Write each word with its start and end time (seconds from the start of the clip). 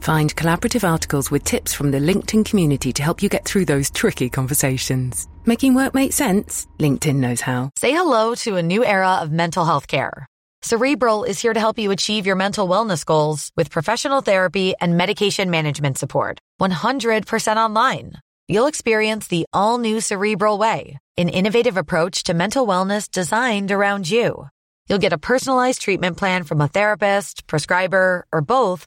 Find 0.00 0.34
collaborative 0.34 0.88
articles 0.88 1.30
with 1.30 1.44
tips 1.44 1.74
from 1.74 1.90
the 1.90 1.98
LinkedIn 1.98 2.44
community 2.44 2.92
to 2.92 3.02
help 3.02 3.22
you 3.22 3.28
get 3.28 3.44
through 3.44 3.66
those 3.66 3.90
tricky 3.90 4.28
conversations. 4.28 5.28
Making 5.44 5.74
work 5.74 5.94
make 5.94 6.12
sense? 6.12 6.66
LinkedIn 6.78 7.16
knows 7.16 7.40
how. 7.40 7.70
Say 7.76 7.92
hello 7.92 8.34
to 8.36 8.56
a 8.56 8.62
new 8.62 8.84
era 8.84 9.16
of 9.16 9.32
mental 9.32 9.64
health 9.64 9.86
care. 9.86 10.26
Cerebral 10.62 11.24
is 11.24 11.40
here 11.40 11.54
to 11.54 11.60
help 11.60 11.78
you 11.78 11.90
achieve 11.92 12.26
your 12.26 12.36
mental 12.36 12.68
wellness 12.68 13.04
goals 13.04 13.52
with 13.56 13.70
professional 13.70 14.22
therapy 14.22 14.74
and 14.80 14.96
medication 14.96 15.50
management 15.50 15.98
support. 15.98 16.38
100% 16.60 17.56
online. 17.56 18.14
You'll 18.48 18.66
experience 18.66 19.28
the 19.28 19.46
all 19.52 19.78
new 19.78 20.00
Cerebral 20.00 20.58
Way, 20.58 20.98
an 21.16 21.28
innovative 21.28 21.76
approach 21.76 22.24
to 22.24 22.34
mental 22.34 22.66
wellness 22.66 23.10
designed 23.10 23.70
around 23.70 24.10
you. 24.10 24.48
You'll 24.88 24.98
get 24.98 25.12
a 25.12 25.18
personalized 25.18 25.82
treatment 25.82 26.16
plan 26.16 26.44
from 26.44 26.60
a 26.60 26.68
therapist, 26.68 27.46
prescriber, 27.46 28.26
or 28.32 28.40
both 28.40 28.86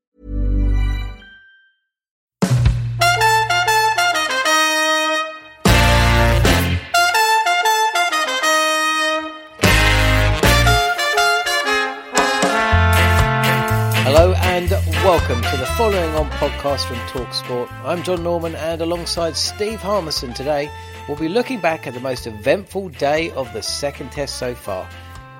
Welcome 15.11 15.41
to 15.41 15.57
the 15.57 15.65
following 15.65 16.15
on 16.15 16.29
podcast 16.29 16.85
from 16.85 16.95
Talksport. 17.09 17.69
I'm 17.83 18.01
John 18.01 18.23
Norman 18.23 18.55
and 18.55 18.79
alongside 18.79 19.35
Steve 19.35 19.81
Harmison 19.81 20.33
today, 20.33 20.71
we'll 21.05 21.17
be 21.17 21.27
looking 21.27 21.59
back 21.59 21.85
at 21.85 21.93
the 21.93 21.99
most 21.99 22.27
eventful 22.27 22.87
day 22.87 23.29
of 23.31 23.51
the 23.51 23.61
second 23.61 24.13
test 24.13 24.37
so 24.37 24.55
far. 24.55 24.87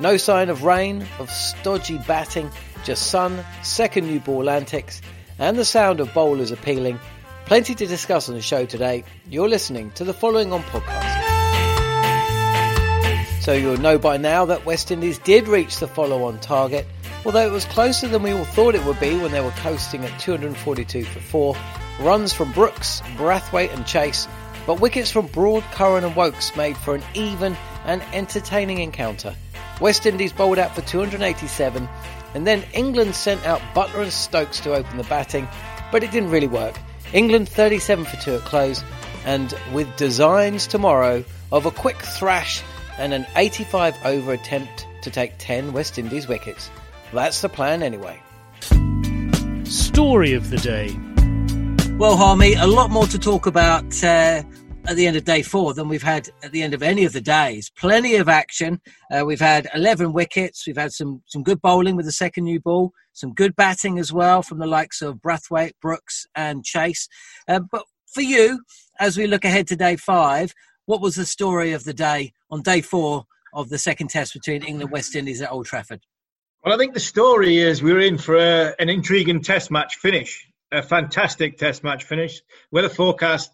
No 0.02 0.18
sign 0.18 0.50
of 0.50 0.64
rain, 0.64 1.08
of 1.20 1.32
stodgy 1.32 2.00
batting, 2.00 2.52
just 2.84 3.12
sun, 3.12 3.46
second 3.64 4.08
new 4.08 4.20
ball 4.20 4.50
antics, 4.50 5.02
and 5.40 5.58
the 5.58 5.64
sound 5.64 6.02
of 6.02 6.14
bowlers 6.14 6.52
appealing. 6.52 7.00
Plenty 7.46 7.74
to 7.74 7.88
discuss 7.88 8.28
on 8.28 8.36
the 8.36 8.42
show 8.42 8.66
today. 8.66 9.06
You're 9.30 9.48
listening 9.48 9.92
to 9.92 10.04
the 10.04 10.14
following 10.14 10.52
on 10.52 10.64
podcast. 10.64 11.22
So 13.42 13.54
you'll 13.54 13.78
know 13.78 13.98
by 13.98 14.18
now 14.18 14.44
that 14.48 14.66
West 14.66 14.92
Indies 14.92 15.18
did 15.18 15.48
reach 15.48 15.78
the 15.78 15.88
follow 15.88 16.26
on 16.26 16.42
target, 16.42 16.86
although 17.26 17.46
it 17.46 17.52
was 17.52 17.66
closer 17.66 18.08
than 18.08 18.24
we 18.24 18.32
all 18.32 18.46
thought 18.46 18.76
it 18.76 18.86
would 18.86 19.00
be 19.00 19.18
when 19.18 19.32
they 19.32 19.42
were 19.42 19.52
coasting 19.52 20.04
at 20.04 20.20
242 20.20 21.04
for 21.04 21.20
4. 21.20 21.56
Runs 22.00 22.34
from 22.34 22.52
Brooks, 22.52 23.02
Brathwaite, 23.16 23.74
and 23.74 23.86
Chase, 23.86 24.28
but 24.66 24.80
wickets 24.80 25.12
from 25.12 25.28
Broad, 25.28 25.64
Curran, 25.72 26.04
and 26.04 26.16
Woakes 26.16 26.56
made 26.56 26.78
for 26.78 26.96
an 26.96 27.04
even 27.14 27.56
and 27.86 28.02
entertaining 28.14 28.80
encounter. 28.80 29.36
West 29.80 30.06
Indies 30.06 30.34
bowled 30.34 30.60
out 30.60 30.76
for 30.76 30.82
287, 30.82 31.88
and 32.34 32.48
then 32.48 32.64
England 32.74 33.16
sent 33.16 33.46
out 33.46 33.62
Buttler 33.74 34.04
and 34.04 34.14
Stokes 34.14 34.60
to 34.62 34.74
open 34.74 34.98
the 34.98 35.04
batting, 35.04 35.48
but 35.92 36.04
it 36.04 36.12
didn't 36.12 36.30
really 36.30 36.48
work. 36.48 36.76
England 37.14 37.50
37 37.50 38.06
for 38.06 38.18
2 38.18 38.36
at 38.36 38.42
close, 38.42 38.84
and 39.26 39.54
with 39.74 39.96
designs 39.98 40.68
tomorrow 40.68 41.24
of 41.52 41.66
a 41.66 41.72
quick 41.72 41.98
thrash 41.98 42.64
and 42.98 43.14
an 43.14 43.26
85 43.36 43.98
over 44.06 44.34
attempt 44.34 44.88
to 45.02 45.10
take 45.10 45.34
10 45.38 45.74
West 45.74 45.98
Indies 45.98 46.28
wickets. 46.28 46.70
That's 47.14 47.42
the 47.42 47.50
plan 47.50 47.84
anyway. 47.84 48.22
Story 49.66 50.34
of 50.34 50.50
the 50.50 50.58
day. 50.58 50.98
Well, 51.98 52.18
Harmy, 52.18 52.54
a 52.56 52.66
lot 52.68 52.90
more 52.90 53.06
to 53.08 53.20
talk 53.20 53.46
about 53.46 54.04
uh, 54.04 54.44
at 54.86 54.96
the 54.96 55.06
end 55.06 55.18
of 55.18 55.24
day 55.24 55.42
four 55.42 55.74
than 55.74 55.88
we've 55.88 56.02
had 56.02 56.30
at 56.42 56.52
the 56.52 56.64
end 56.64 56.74
of 56.74 56.82
any 56.82 57.04
of 57.06 57.14
the 57.14 57.22
days. 57.22 57.70
Plenty 57.78 58.16
of 58.16 58.28
action. 58.28 58.82
Uh, 59.12 59.24
we've 59.26 59.42
had 59.42 59.68
11 59.76 60.14
wickets. 60.14 60.66
We've 60.66 60.78
had 60.78 60.94
some, 60.94 61.22
some 61.28 61.44
good 61.44 61.62
bowling 61.62 61.96
with 61.96 62.06
the 62.06 62.12
second 62.12 62.46
new 62.46 62.60
ball, 62.60 62.92
some 63.14 63.34
good 63.34 63.56
batting 63.56 64.00
as 64.00 64.12
well 64.12 64.42
from 64.42 64.60
the 64.60 64.66
likes 64.66 65.02
of 65.02 65.18
Brathwaite, 65.18 65.74
Brooks, 65.82 66.26
and 66.36 66.64
Chase. 66.64 67.08
Uh, 67.48 67.60
but 67.72 67.84
for 68.08 68.22
you, 68.22 68.62
as 69.00 69.18
we 69.18 69.28
look 69.28 69.46
ahead 69.46 69.68
to 69.68 69.76
day 69.76 69.96
five, 69.96 70.54
what 70.86 71.02
was 71.02 71.16
the 71.16 71.26
story 71.26 71.74
of 71.74 71.84
the 71.84 71.94
day 71.94 72.34
on 72.50 72.62
day 72.62 72.82
four 72.82 73.26
of 73.54 73.70
the 73.70 73.78
second 73.78 74.10
test 74.10 74.34
between 74.34 74.64
England 74.64 74.92
West 74.92 75.16
Indies 75.16 75.42
at 75.42 75.52
Old 75.52 75.66
Trafford? 75.66 76.02
Well, 76.64 76.76
I 76.76 76.78
think 76.78 76.94
the 76.94 77.00
story 77.00 77.58
is 77.58 77.82
we're 77.82 78.02
in 78.02 78.20
for 78.20 78.36
a, 78.36 78.76
an 78.78 78.88
intriguing 78.88 79.42
test 79.42 79.72
match 79.72 79.96
finish, 79.96 80.48
a 80.72 80.84
fantastic 80.84 81.58
test 81.58 81.84
match 81.84 82.04
finish. 82.04 82.40
Weather 82.70 82.88
forecast, 82.88 83.50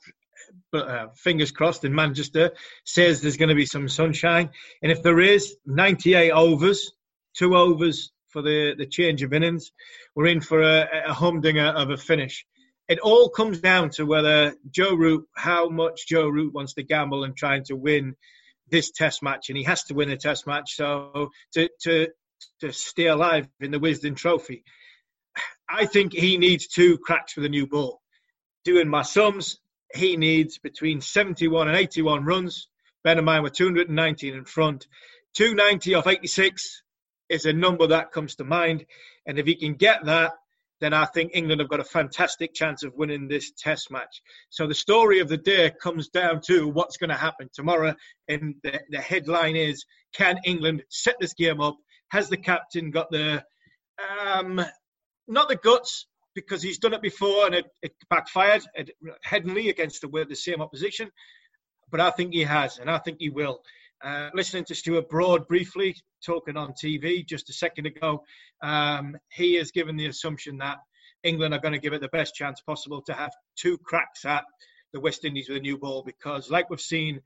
uh, 0.74 1.08
fingers 1.16 1.52
crossed, 1.52 1.86
in 1.86 1.96
Manchester 1.96 2.52
says 2.84 3.22
there's 3.22 3.38
going 3.38 3.48
to 3.48 3.56
be 3.56 3.66
some 3.66 3.88
sunshine. 3.88 4.50
And 4.84 4.92
if 4.92 5.04
there 5.04 5.22
is, 5.22 5.56
98 5.66 6.32
overs, 6.32 6.92
two 7.34 7.56
overs 7.56 8.12
for 8.28 8.42
the, 8.42 8.76
the 8.78 8.86
change 8.86 9.24
of 9.24 9.32
innings, 9.32 9.72
we're 10.14 10.28
in 10.28 10.42
for 10.42 10.62
a, 10.62 10.90
a 11.08 11.14
humdinger 11.14 11.68
of 11.68 11.90
a 11.90 11.96
finish. 11.96 12.46
It 12.90 13.00
all 13.00 13.30
comes 13.30 13.62
down 13.62 13.92
to 13.92 14.06
whether 14.06 14.54
Joe 14.70 14.96
Root, 14.96 15.30
how 15.34 15.70
much 15.70 16.10
Joe 16.10 16.28
Root 16.28 16.54
wants 16.54 16.74
to 16.74 16.84
gamble 16.84 17.24
and 17.24 17.38
trying 17.38 17.64
to 17.66 17.76
win 17.78 18.18
this 18.70 18.92
test 18.92 19.24
match, 19.24 19.48
and 19.48 19.58
he 19.58 19.64
has 19.64 19.86
to 19.86 19.94
win 19.94 20.10
a 20.10 20.18
test 20.18 20.46
match. 20.46 20.76
So 20.76 21.30
to 21.54 21.70
to 21.84 22.10
to 22.62 22.72
stay 22.72 23.08
alive 23.08 23.48
in 23.60 23.72
the 23.72 23.80
Wisden 23.80 24.16
Trophy. 24.16 24.64
I 25.70 25.86
think 25.86 26.14
he 26.14 26.38
needs 26.38 26.68
two 26.68 26.98
cracks 26.98 27.36
with 27.36 27.46
a 27.46 27.50
new 27.50 27.68
ball. 27.68 28.02
Doing 28.64 28.88
my 28.88 29.02
sums, 29.02 29.60
he 29.94 30.18
needs 30.18 30.58
between 30.58 31.02
71 31.02 31.68
and 31.68 31.78
81 31.78 32.26
runs. 32.26 32.68
Bear 33.04 33.18
in 33.18 33.26
mind, 33.26 33.44
we're 33.44 33.50
219 33.50 34.34
in 34.34 34.46
front. 34.46 34.88
290 35.36 35.96
off 35.96 36.08
86 36.08 36.84
is 37.30 37.46
a 37.46 37.54
number 37.54 37.88
that 37.88 38.12
comes 38.12 38.36
to 38.36 38.44
mind. 38.44 38.86
And 39.26 39.38
if 39.38 39.46
he 39.46 39.56
can 39.56 39.76
get 39.76 40.06
that, 40.06 40.34
then 40.80 40.94
I 40.94 41.06
think 41.06 41.32
England 41.34 41.62
have 41.62 41.70
got 41.70 41.80
a 41.80 41.86
fantastic 41.86 42.54
chance 42.54 42.84
of 42.84 42.94
winning 42.96 43.28
this 43.28 43.52
test 43.58 43.90
match. 43.92 44.22
So 44.50 44.68
the 44.68 44.76
story 44.76 45.20
of 45.20 45.28
the 45.28 45.38
day 45.38 45.72
comes 45.82 46.10
down 46.10 46.42
to 46.48 46.68
what's 46.68 46.98
going 46.98 47.10
to 47.10 47.16
happen 47.16 47.50
tomorrow. 47.52 47.96
And 48.28 48.56
the, 48.64 48.80
the 48.90 49.02
headline 49.02 49.56
is 49.56 49.86
Can 50.14 50.40
England 50.46 50.84
set 50.90 51.16
this 51.20 51.34
game 51.34 51.62
up 51.62 51.78
has 52.10 52.30
the 52.30 52.38
captain 52.38 52.92
got 52.92 53.12
the 53.12 53.44
um, 54.34 54.64
not 55.28 55.50
the 55.50 55.56
guts 55.56 56.08
because 56.36 56.62
he's 56.62 56.78
done 56.78 56.94
it 56.94 57.02
before 57.02 57.48
and 57.48 57.56
it, 57.56 57.66
it 57.82 57.94
backfired 58.10 58.64
at 58.78 58.90
Headingley 59.26 59.70
against 59.70 60.02
the, 60.02 60.26
the 60.30 60.36
same 60.36 60.62
opposition, 60.62 61.10
but 61.90 62.00
I 62.00 62.12
think 62.12 62.34
he 62.34 62.44
has 62.44 62.78
and 62.78 62.90
I 62.90 63.00
think 63.00 63.18
he 63.20 63.30
will. 63.30 63.62
Uh, 64.04 64.30
listening 64.36 64.64
to 64.66 64.76
Stuart 64.76 65.10
Broad 65.10 65.48
briefly 65.48 65.96
talking 66.24 66.56
on 66.56 66.74
TV 66.74 67.26
just 67.26 67.50
a 67.50 67.54
second 67.54 67.88
ago, 67.88 68.24
um, 68.62 69.18
he 69.30 69.56
has 69.56 69.72
given 69.72 69.98
the 69.98 70.06
assumption 70.06 70.58
that 70.58 70.78
England 71.24 71.56
are 71.56 71.60
going 71.60 71.74
to 71.74 71.80
give 71.80 71.94
it 71.94 72.02
the 72.02 72.08
best 72.10 72.36
chance 72.36 72.62
possible 72.62 73.02
to 73.02 73.14
have 73.14 73.32
two 73.56 73.78
cracks 73.80 74.24
at 74.24 74.44
the 74.94 75.00
West 75.00 75.26
Indies 75.26 75.50
with 75.50 75.58
a 75.58 75.62
new 75.62 75.78
ball 75.78 76.04
because, 76.04 76.52
like 76.52 76.70
we've 76.70 76.80
seen 76.80 77.22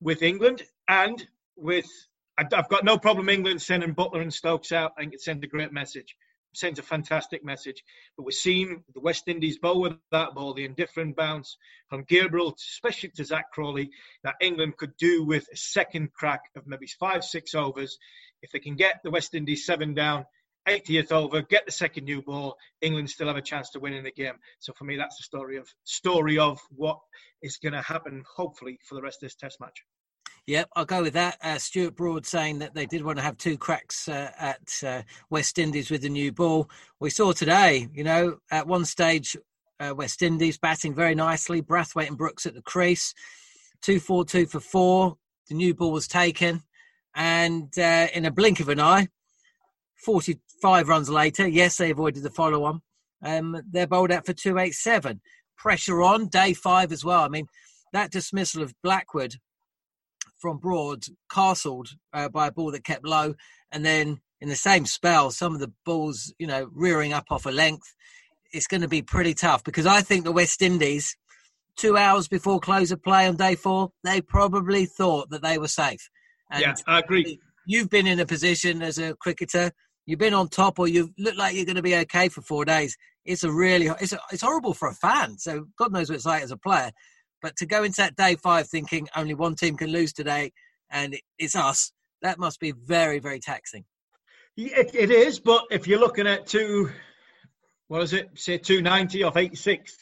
with 0.00 0.22
England 0.22 0.62
and 0.88 1.26
with 1.56 1.86
I've 2.36 2.68
got 2.68 2.84
no 2.84 2.98
problem 2.98 3.28
England 3.28 3.62
sending 3.62 3.94
Buttler 3.94 4.20
and 4.20 4.34
Stokes 4.34 4.72
out. 4.72 4.92
I 4.96 5.02
think 5.02 5.14
it 5.14 5.22
sends 5.22 5.44
a 5.44 5.48
great 5.48 5.72
message. 5.72 6.16
It 6.52 6.58
sends 6.58 6.78
a 6.80 6.82
fantastic 6.82 7.44
message. 7.44 7.84
But 8.16 8.24
we're 8.24 8.32
seeing 8.32 8.82
the 8.92 9.00
West 9.00 9.28
Indies 9.28 9.58
bowl 9.58 9.82
with 9.82 9.94
that 10.10 10.34
ball, 10.34 10.52
the 10.54 10.64
indifferent 10.64 11.16
bounce 11.16 11.56
from 11.88 12.04
Gabriel, 12.04 12.56
especially 12.58 13.10
to 13.10 13.24
Zak 13.24 13.52
Crawley, 13.52 13.90
that 14.24 14.34
England 14.40 14.76
could 14.76 14.96
do 14.96 15.24
with 15.24 15.46
a 15.52 15.56
second 15.56 16.12
crack 16.12 16.40
of 16.56 16.66
maybe 16.66 16.86
five, 16.98 17.22
six 17.24 17.54
overs. 17.54 17.98
If 18.42 18.50
they 18.50 18.58
can 18.58 18.74
get 18.74 19.00
the 19.04 19.10
West 19.10 19.34
Indies 19.34 19.64
seven 19.64 19.94
down, 19.94 20.26
80th 20.66 21.12
over, 21.12 21.42
get 21.42 21.66
the 21.66 21.72
second 21.72 22.04
new 22.04 22.22
ball. 22.22 22.56
England 22.80 23.10
still 23.10 23.28
have 23.28 23.36
a 23.36 23.42
chance 23.42 23.70
to 23.70 23.80
win 23.80 23.92
in 23.92 24.02
the 24.02 24.10
game. 24.10 24.34
So 24.58 24.72
for 24.72 24.84
me, 24.84 24.96
that's 24.96 25.18
the 25.18 25.22
story 25.22 25.58
of 25.58 25.68
story 25.84 26.38
of 26.38 26.58
what 26.70 26.98
is 27.42 27.58
going 27.58 27.74
to 27.74 27.82
happen, 27.82 28.24
hopefully, 28.34 28.80
for 28.88 28.96
the 28.96 29.02
rest 29.02 29.22
of 29.22 29.26
this 29.26 29.36
Test 29.36 29.60
match. 29.60 29.84
Yep, 30.46 30.68
I'll 30.76 30.84
go 30.84 31.02
with 31.02 31.14
that. 31.14 31.38
Uh, 31.42 31.56
Stuart 31.56 31.96
Broad 31.96 32.26
saying 32.26 32.58
that 32.58 32.74
they 32.74 32.84
did 32.84 33.02
want 33.02 33.16
to 33.16 33.24
have 33.24 33.38
two 33.38 33.56
cracks 33.56 34.08
uh, 34.08 34.30
at 34.38 34.84
uh, 34.86 35.02
West 35.30 35.58
Indies 35.58 35.90
with 35.90 36.02
the 36.02 36.10
new 36.10 36.32
ball. 36.32 36.68
We 37.00 37.08
saw 37.08 37.32
today, 37.32 37.88
you 37.94 38.04
know, 38.04 38.36
at 38.50 38.66
one 38.66 38.84
stage, 38.84 39.38
uh, 39.80 39.94
West 39.96 40.20
Indies 40.20 40.58
batting 40.58 40.94
very 40.94 41.14
nicely, 41.14 41.62
Brathwaite 41.62 42.08
and 42.08 42.18
Brooks 42.18 42.44
at 42.44 42.54
the 42.54 42.60
crease, 42.60 43.14
two 43.80 43.98
four 43.98 44.26
two 44.26 44.44
for 44.44 44.60
four. 44.60 45.16
The 45.48 45.54
new 45.54 45.72
ball 45.72 45.92
was 45.92 46.06
taken, 46.06 46.62
and 47.14 47.72
uh, 47.78 48.08
in 48.12 48.26
a 48.26 48.30
blink 48.30 48.60
of 48.60 48.68
an 48.68 48.80
eye, 48.80 49.08
45 49.96 50.88
runs 50.88 51.08
later, 51.08 51.48
yes, 51.48 51.78
they 51.78 51.90
avoided 51.90 52.22
the 52.22 52.30
follow 52.30 52.64
on. 52.64 52.82
Um, 53.22 53.62
they're 53.70 53.86
bowled 53.86 54.12
out 54.12 54.26
for 54.26 54.34
287. 54.34 55.22
Pressure 55.56 56.02
on, 56.02 56.28
day 56.28 56.52
five 56.52 56.92
as 56.92 57.02
well. 57.02 57.22
I 57.22 57.28
mean, 57.28 57.46
that 57.94 58.10
dismissal 58.10 58.62
of 58.62 58.74
Blackwood 58.82 59.36
from 60.44 60.58
Broad 60.58 61.06
castled 61.32 61.88
uh, 62.12 62.28
by 62.28 62.48
a 62.48 62.52
ball 62.52 62.70
that 62.72 62.84
kept 62.84 63.06
low, 63.06 63.34
and 63.72 63.82
then 63.82 64.20
in 64.42 64.50
the 64.50 64.56
same 64.56 64.84
spell, 64.84 65.30
some 65.30 65.54
of 65.54 65.60
the 65.60 65.72
balls, 65.86 66.34
you 66.38 66.46
know, 66.46 66.68
rearing 66.74 67.14
up 67.14 67.24
off 67.30 67.46
a 67.46 67.50
length. 67.50 67.94
It's 68.52 68.66
going 68.66 68.82
to 68.82 68.88
be 68.88 69.00
pretty 69.00 69.32
tough 69.32 69.64
because 69.64 69.86
I 69.86 70.02
think 70.02 70.24
the 70.24 70.32
West 70.32 70.60
Indies, 70.60 71.16
two 71.78 71.96
hours 71.96 72.28
before 72.28 72.60
close 72.60 72.92
of 72.92 73.02
play 73.02 73.26
on 73.26 73.36
day 73.36 73.54
four, 73.54 73.92
they 74.04 74.20
probably 74.20 74.84
thought 74.84 75.30
that 75.30 75.42
they 75.42 75.56
were 75.56 75.66
safe. 75.66 76.10
And 76.50 76.60
yeah, 76.60 76.74
I 76.86 76.98
agree. 76.98 77.40
You've 77.66 77.88
been 77.88 78.06
in 78.06 78.20
a 78.20 78.26
position 78.26 78.82
as 78.82 78.98
a 78.98 79.14
cricketer 79.14 79.72
you've 80.06 80.18
been 80.18 80.34
on 80.34 80.48
top 80.48 80.78
or 80.78 80.88
you 80.88 81.12
look 81.18 81.36
like 81.36 81.54
you're 81.54 81.64
going 81.64 81.76
to 81.76 81.82
be 81.82 81.96
okay 81.96 82.28
for 82.28 82.42
four 82.42 82.64
days. 82.64 82.96
It's 83.24 83.42
a 83.44 83.50
really 83.50 83.86
it's 84.00 84.12
a, 84.12 84.20
it's 84.30 84.42
horrible 84.42 84.74
for 84.74 84.88
a 84.88 84.94
fan. 84.94 85.38
So 85.38 85.66
God 85.78 85.92
knows 85.92 86.08
what 86.08 86.16
it's 86.16 86.26
like 86.26 86.42
as 86.42 86.50
a 86.50 86.56
player. 86.56 86.90
But 87.44 87.56
to 87.56 87.66
go 87.66 87.84
into 87.84 87.98
that 87.98 88.16
day 88.16 88.36
five 88.36 88.66
thinking 88.68 89.06
only 89.14 89.34
one 89.34 89.54
team 89.54 89.76
can 89.76 89.90
lose 89.90 90.14
today 90.14 90.50
and 90.90 91.14
it's 91.38 91.54
us, 91.54 91.92
that 92.22 92.38
must 92.38 92.58
be 92.58 92.72
very 92.72 93.18
very 93.18 93.38
taxing. 93.38 93.84
It, 94.56 94.94
it 94.94 95.10
is, 95.10 95.40
but 95.40 95.64
if 95.70 95.86
you're 95.86 96.00
looking 96.00 96.26
at 96.26 96.46
two, 96.46 96.90
what 97.88 98.02
is 98.02 98.14
it? 98.14 98.30
Say 98.32 98.56
two 98.56 98.80
ninety 98.80 99.24
off 99.24 99.36
eighty 99.36 99.56
six, 99.56 99.94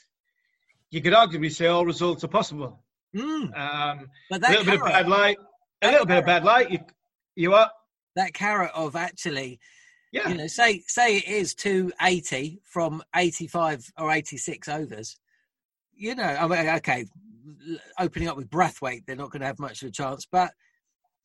you 0.92 1.02
could 1.02 1.14
arguably 1.14 1.50
say 1.50 1.66
all 1.66 1.84
results 1.84 2.22
are 2.22 2.28
possible. 2.28 2.84
Mm. 3.12 3.58
Um, 3.58 4.08
but 4.30 4.48
a 4.48 4.50
little 4.50 4.64
bit 4.64 4.80
of 4.80 4.86
bad 4.86 5.08
light, 5.08 5.36
a 5.82 5.90
little 5.90 6.06
bit 6.06 6.18
of 6.18 6.26
bad 6.26 6.44
light. 6.44 6.70
You, 6.70 6.78
you 7.34 7.54
are 7.54 7.68
that 8.14 8.34
carrot 8.34 8.70
of 8.72 8.94
actually 8.94 9.58
yeah. 10.12 10.28
You 10.28 10.36
know, 10.36 10.46
say 10.46 10.84
say 10.86 11.16
it 11.16 11.26
is 11.26 11.54
two 11.56 11.90
eighty 12.00 12.60
from 12.62 13.02
eighty 13.16 13.48
five 13.48 13.84
or 13.98 14.12
eighty 14.12 14.36
six 14.36 14.68
overs. 14.68 15.18
You 15.94 16.14
know, 16.14 16.24
I 16.24 16.46
mean, 16.46 16.68
okay, 16.76 17.06
opening 17.98 18.28
up 18.28 18.36
with 18.36 18.50
Brathwaite, 18.50 19.06
they're 19.06 19.16
not 19.16 19.30
going 19.30 19.40
to 19.40 19.46
have 19.46 19.58
much 19.58 19.82
of 19.82 19.88
a 19.88 19.92
chance. 19.92 20.26
But 20.30 20.52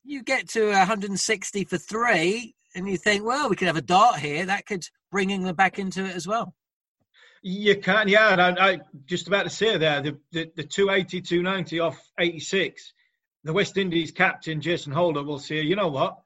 you 0.04 0.24
get 0.24 0.50
to 0.50 0.68
160 0.68 1.64
for 1.66 1.78
three, 1.78 2.56
and 2.76 2.88
you 2.88 2.98
think, 2.98 3.26
well, 3.26 3.50
we 3.50 3.56
could 3.56 3.68
have 3.68 3.78
a 3.78 3.82
dart 3.82 4.18
here. 4.18 4.46
That 4.46 4.66
could 4.66 4.86
bring 5.12 5.30
England 5.30 5.58
back 5.58 5.80
into 5.80 6.06
it 6.06 6.16
as 6.16 6.28
well. 6.28 6.54
You 7.42 7.76
can, 7.78 8.08
yeah. 8.08 8.34
And 8.34 8.42
I, 8.42 8.72
I 8.72 8.80
just 9.06 9.28
about 9.28 9.44
to 9.44 9.50
say 9.50 9.78
there, 9.78 10.02
the, 10.02 10.18
the, 10.32 10.52
the 10.56 10.64
280, 10.64 11.22
290 11.22 11.80
off 11.80 12.00
86, 12.20 12.94
the 13.44 13.54
West 13.54 13.78
Indies 13.78 14.12
captain, 14.12 14.62
Jason 14.62 14.92
Holder, 14.92 15.24
will 15.24 15.40
say, 15.40 15.62
you 15.62 15.76
know 15.76 15.88
what? 15.88 16.18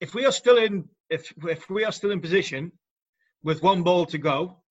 If 0.00 0.14
we 0.14 0.24
are 0.24 0.32
still 0.32 0.58
in 0.58 0.88
if 1.12 1.32
if 1.46 1.68
we 1.68 1.84
are 1.84 1.92
still 1.92 2.10
in 2.10 2.20
position 2.20 2.72
with 3.44 3.62
one 3.62 3.82
ball 3.82 4.06
to 4.06 4.18
go, 4.18 4.62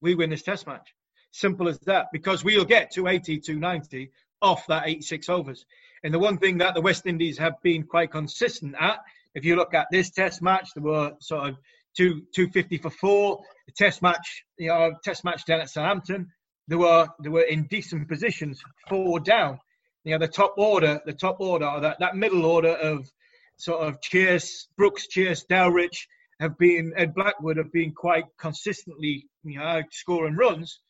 we 0.00 0.14
win 0.14 0.30
this 0.30 0.42
test 0.42 0.66
match. 0.66 0.94
Simple 1.32 1.68
as 1.68 1.78
that. 1.80 2.06
Because 2.12 2.44
we'll 2.44 2.64
get 2.64 2.92
280, 2.92 3.40
290 3.40 4.10
off 4.42 4.66
that 4.68 4.88
86 4.88 5.28
overs. 5.28 5.64
And 6.02 6.14
the 6.14 6.18
one 6.18 6.38
thing 6.38 6.58
that 6.58 6.74
the 6.74 6.80
West 6.80 7.06
Indies 7.06 7.38
have 7.38 7.60
been 7.62 7.84
quite 7.84 8.10
consistent 8.10 8.74
at, 8.78 8.98
if 9.34 9.44
you 9.44 9.56
look 9.56 9.74
at 9.74 9.86
this 9.90 10.10
test 10.10 10.42
match, 10.42 10.70
there 10.74 10.82
were 10.82 11.12
sort 11.20 11.50
of 11.50 11.56
two 11.96 12.22
250 12.34 12.78
for 12.78 12.90
four. 12.90 13.40
The 13.66 13.72
test 13.72 14.02
match, 14.02 14.44
you 14.58 14.68
know, 14.68 14.92
test 15.04 15.24
match 15.24 15.44
down 15.44 15.60
at 15.60 15.70
Southampton, 15.70 16.30
they 16.68 16.76
were 16.76 17.08
they 17.22 17.28
were 17.28 17.42
in 17.42 17.64
decent 17.64 18.08
positions, 18.08 18.62
four 18.88 19.20
down. 19.20 19.58
You 20.04 20.12
know, 20.12 20.18
the 20.18 20.32
top 20.32 20.54
order, 20.56 21.00
the 21.04 21.12
top 21.12 21.36
order, 21.40 21.66
or 21.66 21.80
that, 21.80 21.98
that 22.00 22.16
middle 22.16 22.46
order 22.46 22.74
of 22.74 23.10
sort 23.58 23.86
of 23.86 24.00
Chase, 24.00 24.66
Brooks, 24.76 25.06
Chase, 25.06 25.44
Dowrich 25.48 26.06
have 26.40 26.56
been, 26.56 26.94
Ed 26.96 27.14
Blackwood 27.14 27.58
have 27.58 27.70
been 27.70 27.92
quite 27.92 28.24
consistently, 28.38 29.26
you 29.44 29.58
know, 29.58 29.82
scoring 29.90 30.36
runs, 30.36 30.80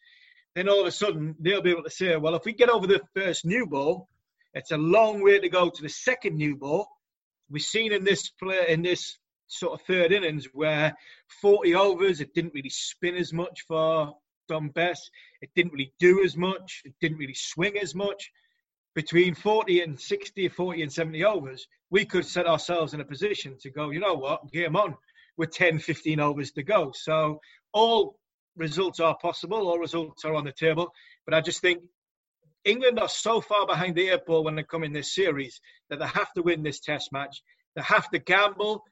then 0.54 0.68
all 0.68 0.80
of 0.80 0.86
a 0.86 0.92
sudden 0.92 1.34
they'll 1.38 1.62
be 1.62 1.70
able 1.70 1.84
to 1.84 1.90
say, 1.90 2.16
well, 2.16 2.34
if 2.34 2.44
we 2.44 2.52
get 2.52 2.68
over 2.68 2.86
the 2.86 3.00
first 3.14 3.44
new 3.44 3.66
ball, 3.66 4.08
it's 4.54 4.72
a 4.72 4.76
long 4.76 5.22
way 5.22 5.38
to 5.38 5.48
go 5.48 5.70
to 5.70 5.82
the 5.82 5.88
second 5.88 6.36
new 6.36 6.56
ball. 6.56 6.88
We've 7.48 7.62
seen 7.62 7.92
in 7.92 8.04
this 8.04 8.28
play, 8.30 8.66
in 8.68 8.82
this 8.82 9.18
sort 9.48 9.74
of 9.74 9.86
third 9.86 10.12
innings 10.12 10.46
where 10.52 10.96
40 11.40 11.74
overs, 11.74 12.20
it 12.20 12.34
didn't 12.34 12.54
really 12.54 12.70
spin 12.70 13.16
as 13.16 13.32
much 13.32 13.64
for 13.66 14.14
Dom 14.48 14.70
Bess. 14.70 15.10
It 15.40 15.50
didn't 15.54 15.72
really 15.72 15.92
do 15.98 16.24
as 16.24 16.36
much. 16.36 16.82
It 16.84 16.94
didn't 17.00 17.18
really 17.18 17.34
swing 17.34 17.78
as 17.78 17.94
much 17.94 18.30
between 18.94 19.34
40 19.34 19.82
and 19.82 20.00
60, 20.00 20.48
40 20.48 20.82
and 20.82 20.92
70 20.92 21.24
overs, 21.24 21.66
we 21.90 22.04
could 22.04 22.24
set 22.24 22.46
ourselves 22.46 22.94
in 22.94 23.00
a 23.00 23.04
position 23.04 23.56
to 23.60 23.70
go, 23.70 23.90
you 23.90 24.00
know 24.00 24.14
what, 24.14 24.50
game 24.50 24.76
on 24.76 24.96
with 25.36 25.52
10, 25.52 25.78
15 25.78 26.20
overs 26.20 26.50
to 26.52 26.62
go. 26.62 26.92
So 26.94 27.40
all 27.72 28.18
results 28.56 29.00
are 29.00 29.16
possible, 29.16 29.68
all 29.68 29.78
results 29.78 30.24
are 30.24 30.34
on 30.34 30.44
the 30.44 30.52
table. 30.52 30.92
But 31.24 31.34
I 31.34 31.40
just 31.40 31.60
think 31.60 31.82
England 32.64 32.98
are 32.98 33.08
so 33.08 33.40
far 33.40 33.66
behind 33.66 33.96
the 33.96 34.08
eight 34.08 34.26
ball 34.26 34.44
when 34.44 34.54
they 34.54 34.62
come 34.62 34.84
in 34.84 34.92
this 34.92 35.14
series 35.14 35.60
that 35.88 35.98
they 35.98 36.06
have 36.06 36.32
to 36.34 36.42
win 36.42 36.62
this 36.62 36.80
test 36.80 37.12
match. 37.12 37.42
They 37.74 37.82
have 37.82 38.10
to 38.10 38.18
gamble. 38.18 38.84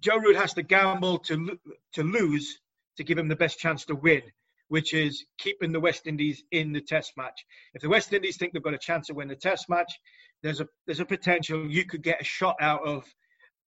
Joe 0.00 0.18
Root 0.18 0.36
has 0.36 0.54
to 0.54 0.62
gamble 0.62 1.18
to 1.20 1.58
to 1.94 2.02
lose 2.02 2.58
to 2.96 3.04
give 3.04 3.18
him 3.18 3.28
the 3.28 3.36
best 3.36 3.58
chance 3.58 3.84
to 3.86 3.94
win 3.94 4.22
which 4.68 4.92
is 4.94 5.24
keeping 5.38 5.72
the 5.72 5.80
West 5.80 6.06
Indies 6.06 6.44
in 6.52 6.72
the 6.72 6.80
Test 6.80 7.12
match. 7.16 7.44
If 7.74 7.82
the 7.82 7.88
West 7.88 8.12
Indies 8.12 8.36
think 8.36 8.52
they've 8.52 8.62
got 8.62 8.74
a 8.74 8.78
chance 8.78 9.08
to 9.08 9.14
win 9.14 9.28
the 9.28 9.36
Test 9.36 9.68
match, 9.68 9.92
there's 10.42 10.60
a 10.60 10.68
there's 10.86 11.00
a 11.00 11.04
potential 11.04 11.68
you 11.68 11.84
could 11.84 12.02
get 12.02 12.20
a 12.20 12.24
shot 12.24 12.56
out 12.60 12.86
of 12.86 13.04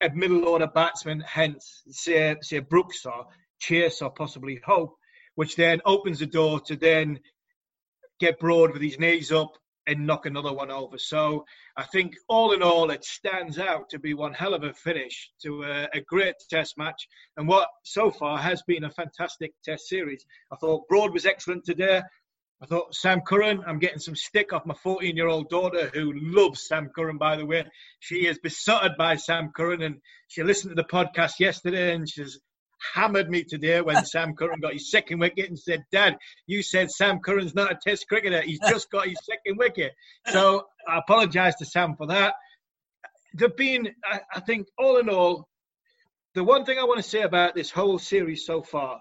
a 0.02 0.10
middle 0.12 0.48
order 0.48 0.68
batsman, 0.68 1.20
hence 1.22 1.82
say 1.90 2.36
say 2.42 2.60
Brooks 2.60 3.06
or 3.06 3.26
Chase 3.62 4.02
or 4.02 4.12
possibly 4.12 4.60
Hope, 4.66 4.98
which 5.36 5.56
then 5.56 5.82
opens 5.86 6.20
the 6.20 6.26
door 6.26 6.60
to 6.62 6.76
then 6.76 7.20
get 8.20 8.40
Broad 8.40 8.74
with 8.74 8.82
his 8.82 9.00
knees 9.00 9.32
up 9.32 9.52
and 9.88 10.06
knock 10.06 10.26
another 10.26 10.54
one 10.54 10.72
over. 10.72 10.98
So 10.98 11.46
I 11.76 11.84
think 11.84 12.16
all 12.28 12.52
in 12.54 12.62
all, 12.62 12.92
it 12.92 13.04
stands 13.04 13.58
out 13.58 13.90
to 13.90 14.00
be 14.00 14.14
one 14.14 14.34
hell 14.34 14.54
of 14.54 14.64
a 14.64 14.74
finish 14.74 15.32
to 15.44 15.64
a, 15.64 15.90
a, 15.94 16.02
great 16.02 16.36
test 16.50 16.78
match 16.78 17.08
and 17.36 17.48
what 17.48 17.68
so 17.84 18.12
far 18.12 18.38
has 18.38 18.62
been 18.68 18.84
a 18.84 18.92
fantastic 18.92 19.54
test 19.64 19.88
series. 19.88 20.24
I 20.52 20.56
thought 20.58 20.88
Broad 20.88 21.14
was 21.14 21.26
excellent 21.26 21.66
today. 21.66 22.02
I 22.62 22.66
thought 22.68 22.94
Sam 22.94 23.22
Curran, 23.22 23.64
I'm 23.66 23.80
getting 23.80 23.98
some 23.98 24.16
stick 24.16 24.54
off 24.54 24.68
my 24.68 24.76
14 24.76 25.16
year 25.16 25.28
old 25.28 25.50
daughter 25.50 25.90
who 25.92 26.14
loves 26.16 26.68
Sam 26.68 26.90
Curran, 26.96 27.18
by 27.18 27.36
the 27.38 27.46
way. 27.46 27.66
She 28.00 28.28
is 28.28 28.38
besotted 28.38 28.92
by 28.98 29.16
Sam 29.16 29.52
Curran 29.56 29.82
and 29.82 29.98
she 30.28 30.44
listened 30.44 30.76
to 30.76 30.82
the 30.82 30.88
podcast 30.88 31.40
yesterday 31.40 31.96
and 31.96 32.08
she's 32.08 32.40
hammered 32.94 33.30
me 33.30 33.44
today 33.44 33.82
when 33.82 34.06
Sam 34.06 34.36
Curran 34.36 34.60
got 34.60 34.74
his 34.74 34.90
second 34.90 35.20
wicket 35.20 35.50
and 35.50 35.58
said, 35.58 35.86
Dad, 35.92 36.18
you 36.48 36.64
said 36.64 36.90
Sam 36.90 37.20
Curran's 37.20 37.56
not 37.56 37.72
a 37.72 37.80
test 37.82 38.08
cricketer. 38.08 38.42
He's 38.42 38.60
just 38.60 38.90
got 38.92 39.08
his 39.08 39.20
second 39.24 39.58
wicket. 39.58 39.94
So 40.28 40.66
I 40.88 40.98
apologise 40.98 41.56
to 41.58 41.66
Sam 41.66 41.96
for 41.96 42.08
that. 42.08 42.34
There've 43.34 43.56
been, 43.56 43.90
I, 44.04 44.22
I 44.36 44.40
think, 44.42 44.68
all 44.78 44.98
in 44.98 45.10
all, 45.10 45.48
the 46.34 46.44
one 46.44 46.66
thing 46.66 46.78
I 46.80 46.84
want 46.84 46.98
to 46.98 47.10
say 47.10 47.22
about 47.22 47.56
this 47.56 47.72
whole 47.72 48.00
series 48.00 48.46
so 48.46 48.62
far, 48.62 49.00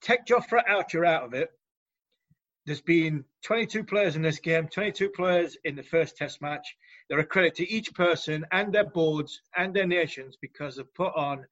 take 0.00 0.24
Jofra 0.24 0.62
Archer 0.68 1.04
out 1.04 1.24
of 1.24 1.34
it. 1.34 1.50
There's 2.66 2.80
been 2.80 3.24
22 3.44 3.84
players 3.84 4.16
in 4.16 4.22
this 4.22 4.38
game, 4.38 4.68
22 4.68 5.10
players 5.10 5.56
in 5.64 5.74
the 5.76 5.82
first 5.82 6.16
test 6.16 6.42
match. 6.42 6.66
They're 7.08 7.18
a 7.18 7.24
credit 7.24 7.56
to 7.56 7.68
each 7.68 7.92
person 7.94 8.44
and 8.52 8.72
their 8.72 8.84
boards 8.84 9.40
and 9.56 9.74
their 9.74 9.86
nations 9.86 10.36
because 10.40 10.76
they've 10.76 10.94
put 10.94 11.14
on 11.16 11.46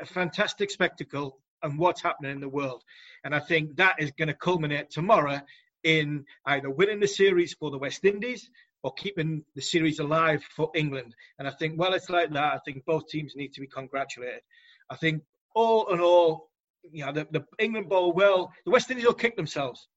a 0.00 0.06
fantastic 0.06 0.70
spectacle 0.70 1.38
and 1.62 1.78
what's 1.78 2.02
happening 2.02 2.32
in 2.32 2.40
the 2.40 2.48
world. 2.48 2.82
And 3.24 3.34
I 3.34 3.40
think 3.40 3.76
that 3.76 3.96
is 3.98 4.10
going 4.12 4.28
to 4.28 4.34
culminate 4.34 4.90
tomorrow 4.90 5.40
in 5.84 6.24
either 6.46 6.70
winning 6.70 7.00
the 7.00 7.08
series 7.08 7.54
for 7.54 7.70
the 7.70 7.78
West 7.78 8.04
Indies 8.04 8.50
or 8.82 8.92
keeping 8.94 9.44
the 9.54 9.62
series 9.62 9.98
alive 9.98 10.42
for 10.56 10.70
England. 10.74 11.14
And 11.38 11.46
I 11.46 11.50
think, 11.50 11.78
well, 11.78 11.92
it's 11.92 12.10
like 12.10 12.32
that. 12.32 12.54
I 12.54 12.58
think 12.64 12.84
both 12.86 13.08
teams 13.08 13.34
need 13.36 13.52
to 13.54 13.60
be 13.60 13.66
congratulated. 13.66 14.40
I 14.88 14.96
think 14.96 15.22
all 15.54 15.92
in 15.92 16.00
all, 16.00 16.50
you 16.90 17.04
know, 17.04 17.12
the, 17.12 17.26
the 17.30 17.44
England 17.58 17.88
bowl, 17.88 18.12
well, 18.12 18.52
the 18.64 18.70
West 18.70 18.90
Indies 18.90 19.06
will 19.06 19.14
kick 19.14 19.36
themselves. 19.36 19.88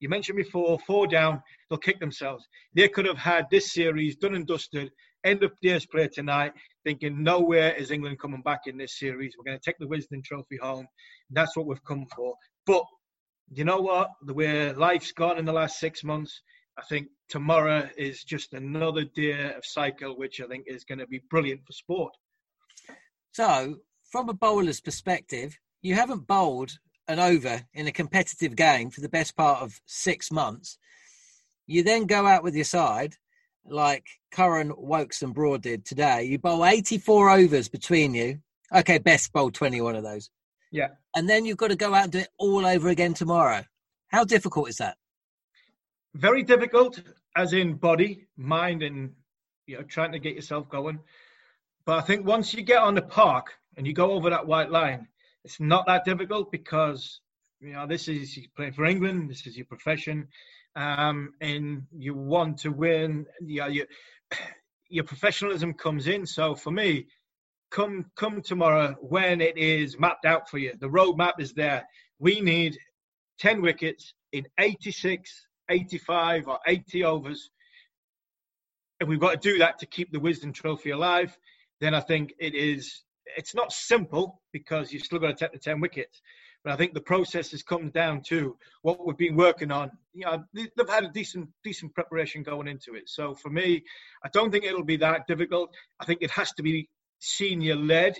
You 0.00 0.08
mentioned 0.08 0.36
before, 0.36 0.80
four 0.80 1.06
down, 1.06 1.40
they'll 1.70 1.78
kick 1.78 2.00
themselves. 2.00 2.48
They 2.74 2.88
could 2.88 3.06
have 3.06 3.18
had 3.18 3.46
this 3.50 3.72
series 3.72 4.16
done 4.16 4.34
and 4.34 4.46
dusted, 4.46 4.90
end 5.24 5.42
of 5.42 5.52
day's 5.60 5.86
play 5.86 6.08
tonight, 6.08 6.52
thinking 6.84 7.22
nowhere 7.22 7.74
is 7.74 7.90
England 7.90 8.18
coming 8.20 8.42
back 8.42 8.62
in 8.66 8.76
this 8.76 8.98
series. 8.98 9.34
We're 9.36 9.44
going 9.44 9.58
to 9.58 9.64
take 9.64 9.78
the 9.78 9.86
Wisden 9.86 10.24
Trophy 10.24 10.58
home. 10.60 10.86
That's 11.30 11.56
what 11.56 11.66
we've 11.66 11.84
come 11.84 12.06
for. 12.14 12.34
But 12.66 12.84
you 13.52 13.64
know 13.64 13.80
what? 13.80 14.10
The 14.26 14.34
way 14.34 14.72
life's 14.72 15.12
gone 15.12 15.38
in 15.38 15.44
the 15.44 15.52
last 15.52 15.78
six 15.78 16.02
months, 16.02 16.40
I 16.78 16.82
think 16.82 17.08
tomorrow 17.28 17.88
is 17.96 18.24
just 18.24 18.54
another 18.54 19.04
day 19.04 19.52
of 19.52 19.64
cycle, 19.64 20.16
which 20.16 20.40
I 20.40 20.46
think 20.46 20.64
is 20.66 20.84
going 20.84 20.98
to 20.98 21.06
be 21.06 21.20
brilliant 21.30 21.60
for 21.66 21.72
sport. 21.72 22.14
So, 23.32 23.76
from 24.10 24.28
a 24.28 24.34
bowler's 24.34 24.80
perspective, 24.80 25.58
you 25.82 25.94
haven't 25.94 26.26
bowled 26.26 26.72
an 27.08 27.18
over 27.18 27.62
in 27.74 27.86
a 27.86 27.92
competitive 27.92 28.56
game 28.56 28.90
for 28.90 29.00
the 29.00 29.08
best 29.08 29.36
part 29.36 29.62
of 29.62 29.80
six 29.86 30.30
months. 30.30 30.78
You 31.66 31.82
then 31.82 32.06
go 32.06 32.26
out 32.26 32.42
with 32.42 32.54
your 32.54 32.64
side, 32.64 33.16
like 33.64 34.06
Curran, 34.32 34.72
Woakes, 34.76 35.22
and 35.22 35.34
Broad 35.34 35.62
did 35.62 35.84
today. 35.84 36.24
You 36.24 36.38
bowl 36.38 36.64
84 36.64 37.30
overs 37.30 37.68
between 37.68 38.14
you. 38.14 38.40
Okay, 38.74 38.98
best 38.98 39.32
bowl 39.32 39.50
21 39.50 39.96
of 39.96 40.02
those. 40.02 40.30
Yeah. 40.70 40.88
And 41.14 41.28
then 41.28 41.44
you've 41.44 41.58
got 41.58 41.68
to 41.68 41.76
go 41.76 41.94
out 41.94 42.04
and 42.04 42.12
do 42.12 42.18
it 42.20 42.28
all 42.38 42.64
over 42.64 42.88
again 42.88 43.14
tomorrow. 43.14 43.64
How 44.08 44.24
difficult 44.24 44.68
is 44.68 44.76
that? 44.76 44.96
Very 46.14 46.42
difficult, 46.42 47.00
as 47.36 47.52
in 47.52 47.74
body, 47.74 48.26
mind, 48.36 48.82
and 48.82 49.12
you 49.66 49.76
know, 49.76 49.82
trying 49.82 50.12
to 50.12 50.18
get 50.18 50.34
yourself 50.34 50.68
going. 50.68 50.98
But 51.84 51.98
I 51.98 52.02
think 52.02 52.26
once 52.26 52.52
you 52.54 52.62
get 52.62 52.82
on 52.82 52.94
the 52.94 53.02
park 53.02 53.54
and 53.76 53.86
you 53.86 53.92
go 53.92 54.12
over 54.12 54.30
that 54.30 54.46
white 54.46 54.70
line, 54.70 55.08
it's 55.44 55.60
not 55.60 55.86
that 55.86 56.04
difficult 56.04 56.52
because 56.52 57.20
you 57.60 57.72
know 57.72 57.86
this 57.86 58.08
is 58.08 58.36
you 58.36 58.48
play 58.54 58.70
for 58.70 58.84
England, 58.84 59.30
this 59.30 59.46
is 59.46 59.56
your 59.56 59.66
profession, 59.66 60.28
um, 60.76 61.34
and 61.40 61.82
you 61.96 62.14
want 62.14 62.58
to 62.60 62.70
win. 62.70 63.26
Yeah, 63.40 63.68
you, 63.68 63.86
your 64.88 65.04
professionalism 65.04 65.74
comes 65.74 66.06
in. 66.06 66.26
So 66.26 66.54
for 66.54 66.70
me, 66.70 67.06
come 67.70 68.06
come 68.16 68.42
tomorrow 68.42 68.94
when 69.00 69.40
it 69.40 69.56
is 69.56 69.98
mapped 69.98 70.24
out 70.24 70.48
for 70.48 70.58
you. 70.58 70.74
The 70.78 70.88
roadmap 70.88 71.40
is 71.40 71.52
there. 71.54 71.86
We 72.18 72.40
need 72.40 72.78
10 73.40 73.62
wickets 73.62 74.14
in 74.32 74.46
86, 74.58 75.46
85, 75.68 76.48
or 76.48 76.58
80 76.66 77.04
overs. 77.04 77.50
And 79.00 79.08
we've 79.08 79.18
got 79.18 79.32
to 79.42 79.52
do 79.52 79.58
that 79.58 79.80
to 79.80 79.86
keep 79.86 80.12
the 80.12 80.20
Wisden 80.20 80.54
Trophy 80.54 80.90
alive. 80.90 81.36
Then 81.80 81.94
I 81.94 82.00
think 82.00 82.34
it 82.38 82.54
is. 82.54 83.02
It's 83.36 83.54
not 83.54 83.72
simple 83.72 84.40
because 84.52 84.92
you've 84.92 85.02
still 85.02 85.18
got 85.18 85.28
to 85.28 85.34
take 85.34 85.52
the 85.52 85.58
10 85.58 85.80
wickets. 85.80 86.20
But 86.64 86.72
I 86.72 86.76
think 86.76 86.94
the 86.94 87.00
process 87.00 87.50
has 87.50 87.62
come 87.62 87.90
down 87.90 88.22
to 88.28 88.56
what 88.82 89.04
we've 89.04 89.16
been 89.16 89.36
working 89.36 89.72
on. 89.72 89.90
You 90.14 90.26
know, 90.26 90.44
they've 90.54 90.88
had 90.88 91.04
a 91.04 91.08
decent 91.08 91.48
decent 91.64 91.94
preparation 91.94 92.42
going 92.42 92.68
into 92.68 92.94
it. 92.94 93.08
So 93.08 93.34
for 93.34 93.50
me, 93.50 93.84
I 94.24 94.28
don't 94.32 94.50
think 94.50 94.64
it'll 94.64 94.84
be 94.84 94.98
that 94.98 95.26
difficult. 95.26 95.74
I 95.98 96.04
think 96.04 96.22
it 96.22 96.30
has 96.30 96.52
to 96.52 96.62
be 96.62 96.88
senior 97.18 97.76
led. 97.76 98.16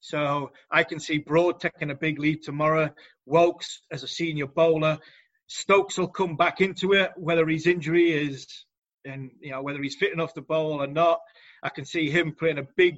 So 0.00 0.52
I 0.70 0.84
can 0.84 1.00
see 1.00 1.18
Broad 1.18 1.60
taking 1.60 1.90
a 1.90 1.94
big 1.94 2.18
lead 2.18 2.42
tomorrow. 2.42 2.90
Woakes 3.26 3.80
as 3.90 4.02
a 4.02 4.08
senior 4.08 4.46
bowler. 4.46 4.98
Stokes 5.46 5.98
will 5.98 6.08
come 6.08 6.36
back 6.36 6.60
into 6.60 6.92
it, 6.94 7.12
whether 7.16 7.46
his 7.46 7.66
injury 7.66 8.12
is 8.12 8.64
and 9.04 9.30
you 9.40 9.50
know 9.50 9.62
whether 9.62 9.82
he's 9.82 9.96
fit 9.96 10.12
enough 10.12 10.34
to 10.34 10.42
bowl 10.42 10.82
or 10.82 10.86
not. 10.86 11.20
I 11.62 11.68
can 11.68 11.84
see 11.84 12.10
him 12.10 12.34
playing 12.34 12.58
a 12.58 12.66
big, 12.76 12.96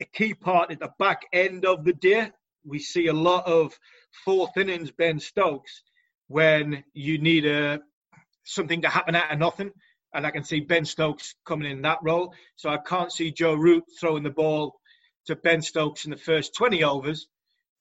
a 0.00 0.04
key 0.04 0.34
part 0.34 0.70
at 0.70 0.80
the 0.80 0.90
back 0.98 1.22
end 1.32 1.64
of 1.64 1.84
the 1.84 1.92
day. 1.92 2.30
We 2.64 2.78
see 2.78 3.06
a 3.08 3.12
lot 3.12 3.46
of 3.46 3.78
fourth 4.24 4.56
innings 4.56 4.90
Ben 4.90 5.18
Stokes 5.18 5.82
when 6.28 6.84
you 6.94 7.18
need 7.18 7.46
a 7.46 7.80
something 8.44 8.82
to 8.82 8.88
happen 8.88 9.14
out 9.14 9.32
of 9.32 9.38
nothing 9.38 9.72
and 10.14 10.26
I 10.26 10.30
can 10.30 10.44
see 10.44 10.60
Ben 10.60 10.84
Stokes 10.84 11.34
coming 11.44 11.70
in 11.70 11.82
that 11.82 11.98
role. 12.02 12.34
So 12.56 12.68
I 12.68 12.78
can't 12.78 13.12
see 13.12 13.30
Joe 13.30 13.54
Root 13.54 13.84
throwing 13.98 14.22
the 14.22 14.30
ball 14.30 14.78
to 15.26 15.36
Ben 15.36 15.62
Stokes 15.62 16.04
in 16.04 16.10
the 16.10 16.16
first 16.16 16.54
20 16.54 16.84
overs, 16.84 17.28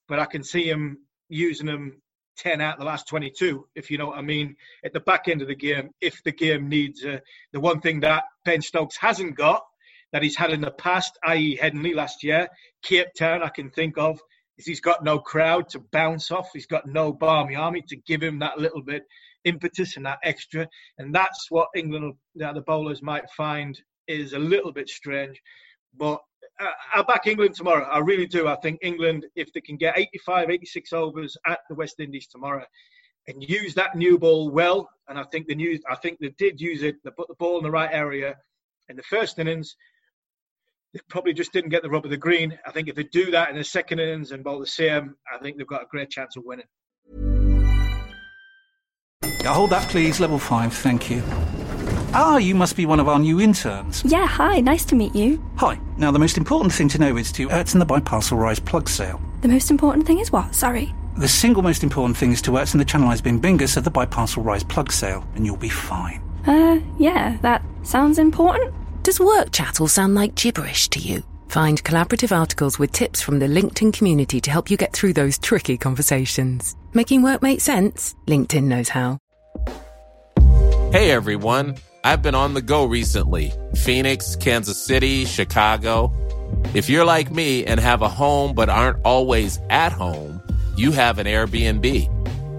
but 0.07 0.19
I 0.19 0.25
can 0.25 0.43
see 0.43 0.63
him 0.69 1.00
using 1.29 1.65
them 1.65 2.01
10 2.38 2.61
out 2.61 2.75
of 2.75 2.79
the 2.79 2.85
last 2.85 3.07
22, 3.07 3.67
if 3.75 3.91
you 3.91 3.97
know 3.97 4.07
what 4.07 4.17
I 4.17 4.21
mean, 4.21 4.55
at 4.85 4.93
the 4.93 5.00
back 5.01 5.27
end 5.27 5.41
of 5.41 5.47
the 5.47 5.55
game, 5.55 5.89
if 6.00 6.23
the 6.23 6.31
game 6.31 6.69
needs 6.69 7.03
uh, 7.03 7.19
the 7.51 7.59
one 7.59 7.81
thing 7.81 8.00
that 8.01 8.23
Ben 8.45 8.61
Stokes 8.61 8.97
hasn't 8.97 9.35
got 9.35 9.63
that 10.11 10.23
he's 10.23 10.35
had 10.35 10.51
in 10.51 10.61
the 10.61 10.71
past, 10.71 11.17
i.e., 11.23 11.57
Headingley 11.61 11.95
last 11.95 12.23
year, 12.23 12.47
Cape 12.83 13.13
Town, 13.17 13.43
I 13.43 13.50
can 13.50 13.69
think 13.69 13.97
of, 13.97 14.19
is 14.58 14.65
he's 14.65 14.81
got 14.81 15.03
no 15.03 15.20
crowd 15.20 15.70
to 15.70 15.79
bounce 15.91 16.31
off. 16.31 16.50
He's 16.53 16.67
got 16.67 16.86
no 16.86 17.12
Barmy 17.12 17.55
Army 17.55 17.84
to 17.88 17.96
give 17.96 18.22
him 18.22 18.39
that 18.39 18.60
little 18.60 18.81
bit 18.81 19.03
impetus 19.43 19.98
and 19.98 20.05
that 20.05 20.20
extra. 20.24 20.67
And 20.98 21.13
that's 21.13 21.48
what 21.50 21.70
England, 21.75 22.15
the 22.36 22.63
bowlers 22.65 23.01
might 23.01 23.29
find 23.31 23.79
is 24.08 24.34
a 24.34 24.39
little 24.39 24.72
bit 24.72 24.89
strange. 24.89 25.41
But 25.96 26.22
I 26.93 27.01
back 27.03 27.27
England 27.27 27.55
tomorrow. 27.55 27.86
I 27.86 28.00
really 28.00 28.27
do. 28.27 28.48
I 28.48 28.55
think 28.58 28.79
England, 28.81 29.25
if 29.36 29.51
they 29.53 29.62
can 29.62 29.77
get 29.77 29.98
85, 29.98 30.50
86 30.51 30.93
overs 30.93 31.38
at 31.48 31.60
the 31.70 31.75
West 31.75 32.00
Indies 32.00 32.27
tomorrow 32.27 32.65
and 33.27 33.43
use 33.48 33.74
that 33.75 33.96
new 33.96 34.17
ball 34.17 34.50
well, 34.50 34.89
and 35.08 35.17
I 35.17 35.24
think 35.24 35.48
the 35.48 35.55
new, 35.55 35.79
I 35.89 35.96
think 35.96 36.20
they 36.20 36.34
did 36.38 36.60
use 36.60 36.84
it. 36.84 36.96
They 37.03 37.12
put 37.12 37.27
the 37.27 37.36
ball 37.36 37.58
in 37.58 37.63
the 37.63 37.72
right 37.72 37.89
area 37.91 38.36
in 38.89 38.96
the 38.96 39.03
first 39.03 39.39
innings. 39.39 39.75
They 40.93 41.00
probably 41.07 41.33
just 41.33 41.53
didn't 41.53 41.69
get 41.69 41.83
the 41.83 41.89
rub 41.89 42.03
of 42.03 42.12
the 42.12 42.17
green. 42.17 42.57
I 42.65 42.71
think 42.71 42.89
if 42.89 42.95
they 42.95 43.03
do 43.03 43.31
that 43.31 43.50
in 43.50 43.55
the 43.55 43.63
second 43.63 44.00
innings 44.00 44.31
and 44.31 44.43
bowl 44.43 44.60
the 44.60 44.67
same, 44.67 45.15
I 45.33 45.38
think 45.41 45.57
they've 45.57 45.67
got 45.67 45.83
a 45.83 45.88
great 45.89 46.10
chance 46.10 46.36
of 46.36 46.43
winning. 46.45 46.65
Yeah, 49.41 49.53
hold 49.53 49.69
that, 49.69 49.88
please. 49.89 50.19
Level 50.19 50.38
5, 50.38 50.74
thank 50.74 51.10
you. 51.10 51.24
Ah, 52.13 52.38
you 52.38 52.55
must 52.55 52.75
be 52.75 52.86
one 52.86 53.00
of 53.00 53.07
our 53.07 53.19
new 53.19 53.39
interns. 53.39 54.03
Yeah, 54.03 54.27
hi, 54.27 54.60
nice 54.60 54.83
to 54.86 54.95
meet 54.95 55.15
you. 55.15 55.41
Hi. 55.55 55.79
Now, 55.98 56.12
the 56.12 56.19
most 56.19 56.38
important 56.38 56.74
thing 56.74 56.89
to 56.89 57.00
know 57.00 57.15
is 57.15 57.31
to 57.33 57.48
Ertzen 57.48 57.79
the 57.79 57.86
Biparcel 57.86 58.38
Rise 58.38 58.60
plug 58.60 58.89
sale. 58.89 59.21
The 59.41 59.48
most 59.48 59.71
important 59.71 60.05
thing 60.05 60.19
is 60.19 60.29
what? 60.29 60.53
Sorry. 60.53 60.93
The 61.17 61.27
single 61.27 61.63
most 61.63 61.83
important 61.83 62.17
thing 62.17 62.33
is 62.33 62.41
to 62.43 62.51
Ertzen 62.51 62.79
the 62.79 62.86
Channelized 62.86 63.24
Bing 63.24 63.39
Bingus 63.39 63.77
of 63.77 63.86
the 63.86 63.91
Biparcel 63.91 64.43
Rise 64.43 64.63
plug 64.63 64.91
sale, 64.91 65.25
and 65.36 65.45
you'll 65.45 65.55
be 65.55 65.69
fine. 65.69 66.21
Uh, 66.45 66.79
yeah, 67.00 67.38
that 67.41 67.63
sounds 67.83 68.19
important. 68.19 68.74
Does 69.03 69.20
work 69.20 69.51
chat 69.51 69.81
all 69.81 69.88
sound 69.88 70.13
like 70.13 70.36
gibberish 70.36 70.88
to 70.89 71.00
you? 71.00 71.24
Find 71.48 71.84
collaborative 71.84 72.38
articles 72.38 72.77
with 72.77 72.91
tips 72.91 73.20
from 73.20 73.39
the 73.39 73.48
LinkedIn 73.48 73.93
community 73.93 74.39
to 74.39 74.51
help 74.51 74.70
you 74.70 74.77
get 74.77 74.93
through 74.93 75.13
those 75.13 75.39
tricky 75.39 75.75
conversations. 75.75 76.75
Making 76.93 77.24
work 77.24 77.41
make 77.41 77.62
sense? 77.62 78.13
LinkedIn 78.27 78.65
knows 78.65 78.89
how. 78.89 79.17
Hey 80.91 81.10
everyone, 81.10 81.77
I've 82.03 82.22
been 82.22 82.36
on 82.36 82.53
the 82.53 82.62
go 82.62 82.86
recently 82.86 83.51
Phoenix, 83.75 84.36
Kansas 84.36 84.77
City, 84.86 85.25
Chicago. 85.25 86.13
If 86.75 86.88
you're 86.88 87.05
like 87.05 87.31
me 87.31 87.65
and 87.65 87.79
have 87.79 88.03
a 88.03 88.10
home 88.10 88.53
but 88.53 88.70
aren't 88.70 89.03
always 89.03 89.60
at 89.72 89.93
home, 89.93 90.43
you 90.77 90.91
have 90.91 91.17
an 91.17 91.25
Airbnb. 91.25 92.20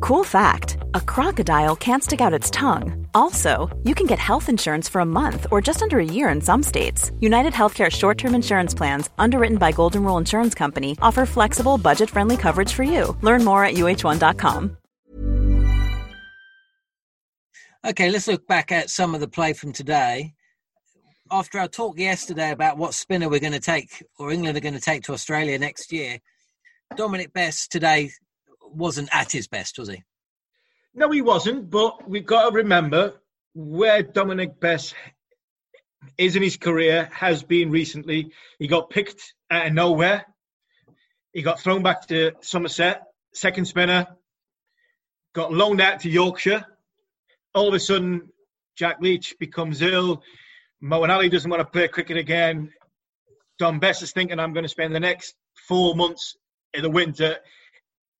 Cool 0.00 0.24
fact 0.24 0.78
a 0.94 1.00
crocodile 1.00 1.76
can't 1.76 2.02
stick 2.02 2.22
out 2.22 2.32
its 2.32 2.50
tongue. 2.50 3.06
Also, 3.12 3.68
you 3.84 3.94
can 3.94 4.06
get 4.06 4.18
health 4.18 4.48
insurance 4.48 4.88
for 4.88 5.02
a 5.02 5.06
month 5.06 5.46
or 5.50 5.60
just 5.60 5.82
under 5.82 5.98
a 5.98 6.04
year 6.04 6.30
in 6.30 6.40
some 6.40 6.62
states. 6.62 7.12
United 7.20 7.52
Healthcare 7.52 7.90
short 7.90 8.16
term 8.16 8.34
insurance 8.34 8.74
plans, 8.74 9.10
underwritten 9.18 9.58
by 9.58 9.72
Golden 9.72 10.02
Rule 10.02 10.16
Insurance 10.16 10.54
Company, 10.54 10.96
offer 11.02 11.26
flexible, 11.26 11.76
budget 11.76 12.08
friendly 12.08 12.38
coverage 12.38 12.72
for 12.72 12.82
you. 12.82 13.16
Learn 13.20 13.44
more 13.44 13.62
at 13.62 13.74
uh1.com. 13.74 14.76
Okay, 17.86 18.10
let's 18.10 18.28
look 18.28 18.46
back 18.46 18.72
at 18.72 18.90
some 18.90 19.14
of 19.14 19.20
the 19.20 19.28
play 19.28 19.52
from 19.52 19.72
today. 19.72 20.32
After 21.30 21.58
our 21.58 21.68
talk 21.68 21.98
yesterday 21.98 22.52
about 22.52 22.78
what 22.78 22.94
spinner 22.94 23.28
we're 23.28 23.40
going 23.40 23.52
to 23.52 23.60
take, 23.60 24.02
or 24.18 24.32
England 24.32 24.56
are 24.56 24.60
going 24.60 24.74
to 24.74 24.80
take 24.80 25.02
to 25.04 25.12
Australia 25.12 25.58
next 25.58 25.92
year, 25.92 26.18
Dominic 26.96 27.32
Bess 27.32 27.68
today 27.68 28.10
wasn't 28.74 29.08
at 29.12 29.32
his 29.32 29.48
best, 29.48 29.78
was 29.78 29.88
he? 29.88 30.02
No, 30.94 31.10
he 31.10 31.22
wasn't. 31.22 31.70
But 31.70 32.08
we've 32.08 32.26
got 32.26 32.50
to 32.50 32.56
remember 32.56 33.14
where 33.54 34.02
Dominic 34.02 34.60
Bess 34.60 34.94
is 36.16 36.36
in 36.36 36.42
his 36.42 36.56
career, 36.56 37.08
has 37.12 37.42
been 37.42 37.70
recently. 37.70 38.32
He 38.58 38.66
got 38.66 38.90
picked 38.90 39.34
out 39.50 39.66
of 39.66 39.72
nowhere. 39.72 40.24
He 41.32 41.42
got 41.42 41.60
thrown 41.60 41.82
back 41.82 42.06
to 42.08 42.32
Somerset, 42.40 43.02
second 43.34 43.66
spinner, 43.66 44.06
got 45.34 45.52
loaned 45.52 45.80
out 45.80 46.00
to 46.00 46.10
Yorkshire. 46.10 46.64
All 47.54 47.68
of 47.68 47.74
a 47.74 47.80
sudden, 47.80 48.30
Jack 48.76 49.00
Leach 49.00 49.36
becomes 49.38 49.82
ill. 49.82 50.22
Moeen 50.82 51.10
Ali 51.10 51.28
doesn't 51.28 51.50
want 51.50 51.60
to 51.60 51.66
play 51.66 51.86
cricket 51.88 52.16
again. 52.16 52.72
Dom 53.58 53.78
Bess 53.78 54.02
is 54.02 54.12
thinking, 54.12 54.40
I'm 54.40 54.54
going 54.54 54.64
to 54.64 54.68
spend 54.68 54.94
the 54.94 55.00
next 55.00 55.34
four 55.68 55.94
months 55.94 56.36
in 56.72 56.82
the 56.82 56.90
winter 56.90 57.36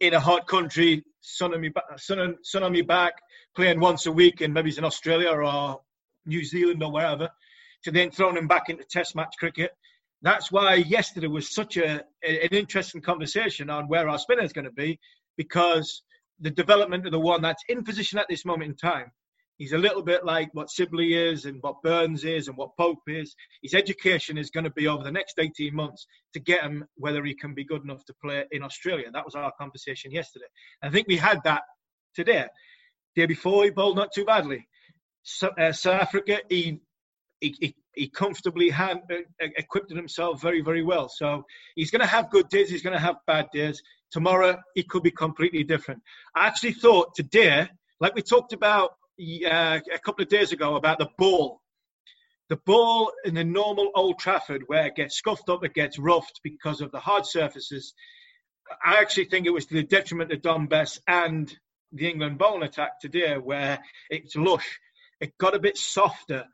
in 0.00 0.14
a 0.14 0.20
hot 0.20 0.46
country, 0.46 1.04
sun 1.20 1.54
on 1.54 1.60
me, 1.60 1.70
sun 1.96 2.36
sun 2.42 2.62
on 2.62 2.72
me 2.72 2.82
back, 2.82 3.14
playing 3.54 3.80
once 3.80 4.06
a 4.06 4.12
week, 4.12 4.40
and 4.40 4.52
maybe 4.52 4.68
he's 4.68 4.78
in 4.78 4.84
Australia 4.84 5.30
or 5.30 5.80
New 6.26 6.44
Zealand 6.44 6.82
or 6.82 6.92
wherever, 6.92 7.28
to 7.84 7.90
then 7.90 8.10
throwing 8.10 8.36
him 8.36 8.48
back 8.48 8.68
into 8.68 8.84
Test 8.84 9.14
match 9.14 9.34
cricket. 9.38 9.72
That's 10.22 10.52
why 10.52 10.74
yesterday 10.74 11.28
was 11.28 11.54
such 11.54 11.76
a 11.76 12.02
an 12.22 12.52
interesting 12.52 13.00
conversation 13.00 13.70
on 13.70 13.88
where 13.88 14.08
our 14.08 14.18
spinner 14.18 14.42
is 14.42 14.52
going 14.52 14.66
to 14.66 14.72
be, 14.72 14.98
because 15.36 16.02
the 16.40 16.50
development 16.50 17.06
of 17.06 17.12
the 17.12 17.20
one 17.20 17.42
that's 17.42 17.62
in 17.68 17.84
position 17.84 18.18
at 18.18 18.26
this 18.28 18.44
moment 18.44 18.70
in 18.70 18.76
time 18.76 19.10
He's 19.60 19.74
a 19.74 19.78
little 19.78 20.00
bit 20.00 20.24
like 20.24 20.48
what 20.54 20.70
Sibley 20.70 21.12
is 21.12 21.44
and 21.44 21.58
what 21.60 21.82
Burns 21.82 22.24
is 22.24 22.48
and 22.48 22.56
what 22.56 22.78
Pope 22.78 23.02
is. 23.06 23.36
His 23.62 23.74
education 23.74 24.38
is 24.38 24.48
going 24.48 24.64
to 24.64 24.70
be 24.70 24.88
over 24.88 25.04
the 25.04 25.12
next 25.12 25.34
18 25.38 25.74
months 25.74 26.06
to 26.32 26.40
get 26.40 26.62
him 26.62 26.86
whether 26.96 27.22
he 27.22 27.34
can 27.34 27.52
be 27.52 27.62
good 27.62 27.84
enough 27.84 28.02
to 28.06 28.14
play 28.24 28.46
in 28.52 28.62
Australia. 28.62 29.10
That 29.12 29.26
was 29.26 29.34
our 29.34 29.52
conversation 29.60 30.12
yesterday. 30.12 30.46
I 30.82 30.88
think 30.88 31.08
we 31.08 31.18
had 31.18 31.42
that 31.44 31.64
today. 32.14 32.46
Day 33.14 33.26
before, 33.26 33.64
he 33.64 33.70
bowled 33.70 33.96
not 33.96 34.14
too 34.14 34.24
badly. 34.24 34.66
So, 35.24 35.48
uh, 35.48 35.72
South 35.72 36.00
Africa, 36.00 36.38
he, 36.48 36.80
he, 37.42 37.54
he, 37.60 37.74
he 37.94 38.08
comfortably 38.08 38.70
had, 38.70 39.02
uh, 39.12 39.46
equipped 39.58 39.90
himself 39.90 40.40
very, 40.40 40.62
very 40.62 40.82
well. 40.82 41.10
So 41.10 41.44
he's 41.74 41.90
going 41.90 42.00
to 42.00 42.06
have 42.06 42.30
good 42.30 42.48
days, 42.48 42.70
he's 42.70 42.80
going 42.80 42.96
to 42.96 42.98
have 42.98 43.16
bad 43.26 43.48
days. 43.52 43.82
Tomorrow, 44.10 44.56
he 44.74 44.84
could 44.84 45.02
be 45.02 45.10
completely 45.10 45.64
different. 45.64 46.00
I 46.34 46.46
actually 46.46 46.72
thought 46.72 47.14
today, 47.14 47.68
like 48.00 48.14
we 48.14 48.22
talked 48.22 48.54
about 48.54 48.92
uh, 49.20 49.80
a 49.92 49.98
couple 49.98 50.22
of 50.22 50.28
days 50.28 50.52
ago 50.52 50.76
about 50.76 50.98
the 50.98 51.08
ball. 51.18 51.60
The 52.48 52.56
ball 52.56 53.12
in 53.24 53.34
the 53.34 53.44
normal 53.44 53.92
Old 53.94 54.18
Trafford, 54.18 54.64
where 54.66 54.86
it 54.86 54.96
gets 54.96 55.16
scuffed 55.16 55.48
up, 55.48 55.64
it 55.64 55.74
gets 55.74 55.98
roughed 55.98 56.40
because 56.42 56.80
of 56.80 56.90
the 56.90 56.98
hard 56.98 57.24
surfaces. 57.26 57.94
I 58.84 58.96
actually 58.96 59.26
think 59.26 59.46
it 59.46 59.52
was 59.52 59.66
to 59.66 59.74
the 59.74 59.82
detriment 59.82 60.32
of 60.32 60.42
Dom 60.42 60.66
Bess 60.66 60.98
and 61.06 61.54
the 61.92 62.08
England 62.08 62.38
bowling 62.38 62.62
attack 62.62 63.00
today, 63.00 63.36
where 63.36 63.78
it's 64.10 64.34
lush. 64.36 64.80
It 65.20 65.36
got 65.38 65.54
a 65.54 65.60
bit 65.60 65.76
softer. 65.76 66.44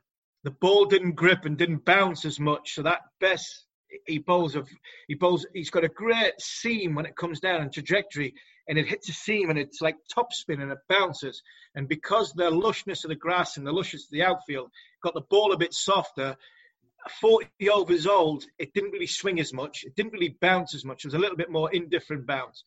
The 0.44 0.50
ball 0.50 0.86
didn't 0.86 1.12
grip 1.12 1.44
and 1.44 1.56
didn't 1.56 1.84
bounce 1.84 2.24
as 2.24 2.38
much. 2.38 2.74
So 2.74 2.82
that 2.82 3.00
Bess, 3.20 3.64
he 4.06 4.18
bowls 4.18 4.54
of, 4.54 4.68
he 5.08 5.14
bowls. 5.14 5.46
He's 5.54 5.70
got 5.70 5.84
a 5.84 5.88
great 5.88 6.34
seam 6.40 6.94
when 6.94 7.06
it 7.06 7.16
comes 7.16 7.40
down 7.40 7.62
and 7.62 7.72
trajectory 7.72 8.34
and 8.68 8.78
it 8.78 8.86
hits 8.86 9.08
a 9.08 9.12
seam 9.12 9.50
and 9.50 9.58
it's 9.58 9.80
like 9.80 9.96
top 10.12 10.32
spin 10.32 10.60
and 10.60 10.72
it 10.72 10.78
bounces. 10.88 11.42
And 11.74 11.88
because 11.88 12.32
the 12.32 12.50
lushness 12.50 13.04
of 13.04 13.10
the 13.10 13.14
grass 13.14 13.56
and 13.56 13.66
the 13.66 13.72
lushness 13.72 14.04
of 14.04 14.10
the 14.10 14.22
outfield 14.22 14.70
got 15.02 15.14
the 15.14 15.20
ball 15.20 15.52
a 15.52 15.58
bit 15.58 15.72
softer, 15.72 16.36
40 17.20 17.48
overs 17.70 18.06
old, 18.06 18.44
it 18.58 18.72
didn't 18.74 18.90
really 18.90 19.06
swing 19.06 19.38
as 19.38 19.52
much. 19.52 19.84
It 19.84 19.94
didn't 19.94 20.12
really 20.12 20.36
bounce 20.40 20.74
as 20.74 20.84
much. 20.84 21.04
It 21.04 21.08
was 21.08 21.14
a 21.14 21.18
little 21.18 21.36
bit 21.36 21.50
more 21.50 21.72
indifferent 21.72 22.26
bounce. 22.26 22.64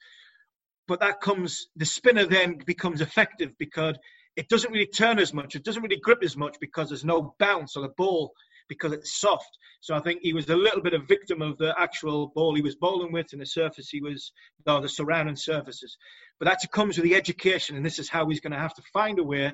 But 0.88 1.02
that 1.02 1.22
comes, 1.22 1.68
the 1.76 1.86
spinner 1.86 2.26
then 2.26 2.60
becomes 2.66 3.02
effective 3.02 3.52
because 3.60 3.96
it 4.36 4.48
doesn't 4.48 4.72
really 4.72 4.88
turn 4.88 5.20
as 5.20 5.34
much. 5.34 5.56
It 5.56 5.64
doesn't 5.64 5.84
really 5.84 6.00
grip 6.00 6.24
as 6.24 6.38
much 6.38 6.56
because 6.62 6.90
there's 6.90 7.06
no 7.06 7.36
bounce 7.40 7.76
on 7.76 7.84
the 7.84 7.90
ball 7.90 8.34
because 8.70 8.94
it's 8.94 9.20
soft. 9.20 9.58
So 9.82 9.96
I 9.96 10.00
think 10.00 10.22
he 10.22 10.34
was 10.34 10.48
a 10.50 10.56
little 10.56 10.82
bit 10.82 10.94
a 10.94 11.00
victim 11.00 11.42
of 11.42 11.58
the 11.58 11.74
actual 11.78 12.28
ball 12.36 12.56
he 12.56 12.62
was 12.62 12.76
bowling 12.76 13.12
with 13.12 13.34
and 13.34 13.42
the 13.42 13.46
surface 13.46 13.90
he 13.90 14.02
was, 14.02 14.32
or 14.66 14.80
the 14.80 14.88
surrounding 14.88 15.36
surfaces. 15.36 15.98
But 16.40 16.48
that 16.48 16.72
comes 16.72 16.98
with 16.98 17.04
the 17.04 17.16
education, 17.16 17.76
and 17.76 17.86
this 17.86 18.00
is 18.00 18.08
how 18.08 18.30
he's 18.30 18.40
going 18.40 18.54
to 18.54 18.60
have 18.60 18.76
to 18.76 18.84
find 18.94 19.20
a 19.20 19.24
way 19.24 19.52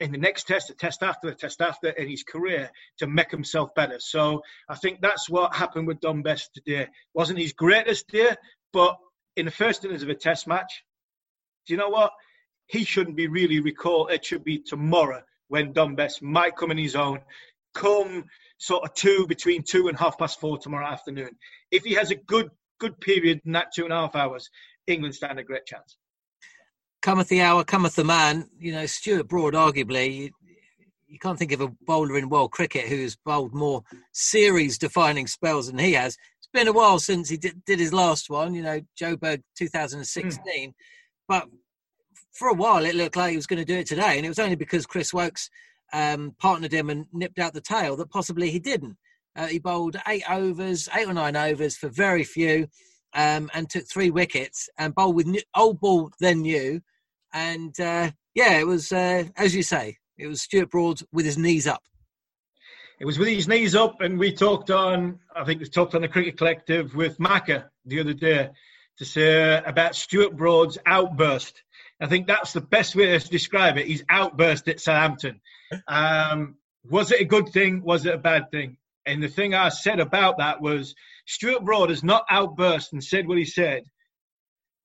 in 0.00 0.12
the 0.12 0.18
next 0.18 0.46
test, 0.46 0.68
the 0.68 0.74
test 0.74 1.02
after, 1.02 1.28
the 1.28 1.36
test 1.36 1.60
after 1.60 1.90
in 1.90 2.08
his 2.08 2.22
career 2.22 2.70
to 2.98 3.06
make 3.06 3.30
himself 3.30 3.74
better. 3.74 3.96
So 3.98 4.42
I 4.68 4.74
think 4.74 5.00
that's 5.00 5.28
what 5.28 5.54
happened 5.54 5.86
with 5.86 6.00
Dom 6.00 6.22
Bess 6.22 6.48
today. 6.48 6.88
Wasn't 7.14 7.38
his 7.38 7.52
greatest 7.52 8.08
day, 8.08 8.34
but 8.72 8.96
in 9.36 9.44
the 9.44 9.50
first 9.50 9.84
innings 9.84 10.02
of 10.02 10.08
a 10.08 10.14
test 10.14 10.46
match, 10.46 10.84
do 11.66 11.74
you 11.74 11.78
know 11.78 11.90
what? 11.90 12.12
He 12.66 12.84
shouldn't 12.84 13.16
be 13.16 13.26
really 13.26 13.60
recalled. 13.60 14.10
It 14.10 14.24
should 14.24 14.42
be 14.42 14.58
tomorrow 14.58 15.22
when 15.48 15.72
Dom 15.72 15.96
Bess 15.96 16.22
might 16.22 16.56
come 16.56 16.70
in 16.70 16.78
his 16.78 16.96
own 16.96 17.20
come 17.74 18.24
sort 18.58 18.84
of 18.84 18.94
two 18.94 19.26
between 19.26 19.62
two 19.62 19.88
and 19.88 19.98
half 19.98 20.18
past 20.18 20.40
four 20.40 20.58
tomorrow 20.58 20.86
afternoon. 20.86 21.30
If 21.70 21.84
he 21.84 21.94
has 21.94 22.10
a 22.10 22.16
good 22.16 22.50
good 22.78 23.00
period 23.00 23.40
in 23.44 23.52
that 23.52 23.68
two 23.74 23.84
and 23.84 23.92
a 23.92 23.96
half 23.96 24.16
hours, 24.16 24.48
England 24.86 25.14
stand 25.14 25.38
a 25.38 25.44
great 25.44 25.66
chance. 25.66 25.96
Cometh 27.02 27.28
the 27.28 27.40
hour, 27.40 27.64
cometh 27.64 27.94
the 27.94 28.04
man. 28.04 28.48
You 28.58 28.72
know, 28.72 28.86
Stuart 28.86 29.28
Broad, 29.28 29.54
arguably, 29.54 30.14
you, 30.14 30.30
you 31.06 31.18
can't 31.18 31.38
think 31.38 31.52
of 31.52 31.60
a 31.60 31.72
bowler 31.86 32.18
in 32.18 32.28
world 32.28 32.52
cricket 32.52 32.86
who's 32.86 33.16
bowled 33.16 33.54
more 33.54 33.82
series-defining 34.12 35.26
spells 35.26 35.68
than 35.68 35.78
he 35.78 35.92
has. 35.92 36.16
It's 36.38 36.48
been 36.52 36.68
a 36.68 36.72
while 36.72 36.98
since 36.98 37.28
he 37.28 37.36
did, 37.36 37.64
did 37.64 37.78
his 37.78 37.92
last 37.92 38.28
one. 38.28 38.54
You 38.54 38.62
know, 38.62 38.80
Joburg 39.00 39.42
2016, 39.56 40.42
mm. 40.44 40.74
but 41.28 41.48
for 42.32 42.48
a 42.48 42.54
while 42.54 42.84
it 42.84 42.94
looked 42.94 43.16
like 43.16 43.30
he 43.30 43.36
was 43.36 43.46
going 43.46 43.58
to 43.58 43.64
do 43.64 43.78
it 43.78 43.86
today, 43.86 44.16
and 44.16 44.26
it 44.26 44.30
was 44.30 44.38
only 44.38 44.56
because 44.56 44.86
Chris 44.86 45.12
Woakes 45.12 45.48
um, 45.92 46.34
partnered 46.38 46.72
him 46.72 46.90
and 46.90 47.06
nipped 47.12 47.38
out 47.38 47.54
the 47.54 47.60
tail 47.60 47.96
that 47.96 48.10
possibly 48.10 48.50
he 48.50 48.58
didn't. 48.58 48.96
Uh, 49.36 49.46
he 49.46 49.58
bowled 49.58 49.96
eight 50.08 50.28
overs, 50.28 50.88
eight 50.94 51.08
or 51.08 51.14
nine 51.14 51.36
overs 51.36 51.76
for 51.76 51.88
very 51.88 52.24
few, 52.24 52.66
um, 53.14 53.50
and 53.54 53.68
took 53.68 53.84
three 53.88 54.10
wickets 54.10 54.68
and 54.78 54.94
bowled 54.94 55.14
with 55.14 55.26
new, 55.26 55.40
old 55.56 55.80
ball 55.80 56.10
then 56.20 56.42
new. 56.42 56.80
And 57.32 57.78
uh, 57.80 58.10
yeah, 58.34 58.58
it 58.58 58.66
was 58.66 58.92
uh, 58.92 59.24
as 59.36 59.54
you 59.54 59.62
say, 59.62 59.96
it 60.18 60.26
was 60.26 60.42
Stuart 60.42 60.70
Broad 60.70 61.00
with 61.12 61.24
his 61.24 61.38
knees 61.38 61.66
up. 61.66 61.82
It 62.98 63.06
was 63.06 63.18
with 63.18 63.28
his 63.28 63.48
knees 63.48 63.74
up, 63.74 64.02
and 64.02 64.18
we 64.18 64.32
talked 64.32 64.70
on. 64.70 65.20
I 65.34 65.44
think 65.44 65.60
we 65.60 65.66
talked 65.66 65.94
on 65.94 66.02
the 66.02 66.08
Cricket 66.08 66.36
Collective 66.36 66.94
with 66.94 67.18
Macca 67.18 67.64
the 67.86 68.00
other 68.00 68.12
day 68.12 68.50
to 68.98 69.04
say 69.06 69.62
about 69.64 69.94
Stuart 69.94 70.36
Broad's 70.36 70.76
outburst. 70.84 71.62
I 72.00 72.06
think 72.06 72.26
that's 72.26 72.52
the 72.52 72.60
best 72.60 72.94
way 72.94 73.18
to 73.18 73.28
describe 73.28 73.78
it. 73.78 73.86
His 73.86 74.04
outburst 74.10 74.68
at 74.68 74.80
Southampton. 74.80 75.40
Um, 75.86 76.56
was 76.84 77.12
it 77.12 77.20
a 77.20 77.24
good 77.24 77.48
thing? 77.48 77.82
Was 77.82 78.06
it 78.06 78.14
a 78.14 78.18
bad 78.18 78.50
thing? 78.50 78.76
And 79.06 79.22
the 79.22 79.28
thing 79.28 79.54
I 79.54 79.70
said 79.70 80.00
about 80.00 80.38
that 80.38 80.60
was 80.60 80.94
Stuart 81.26 81.64
Broad 81.64 81.90
has 81.90 82.04
not 82.04 82.24
outburst 82.30 82.92
and 82.92 83.02
said 83.02 83.26
what 83.26 83.38
he 83.38 83.44
said 83.44 83.84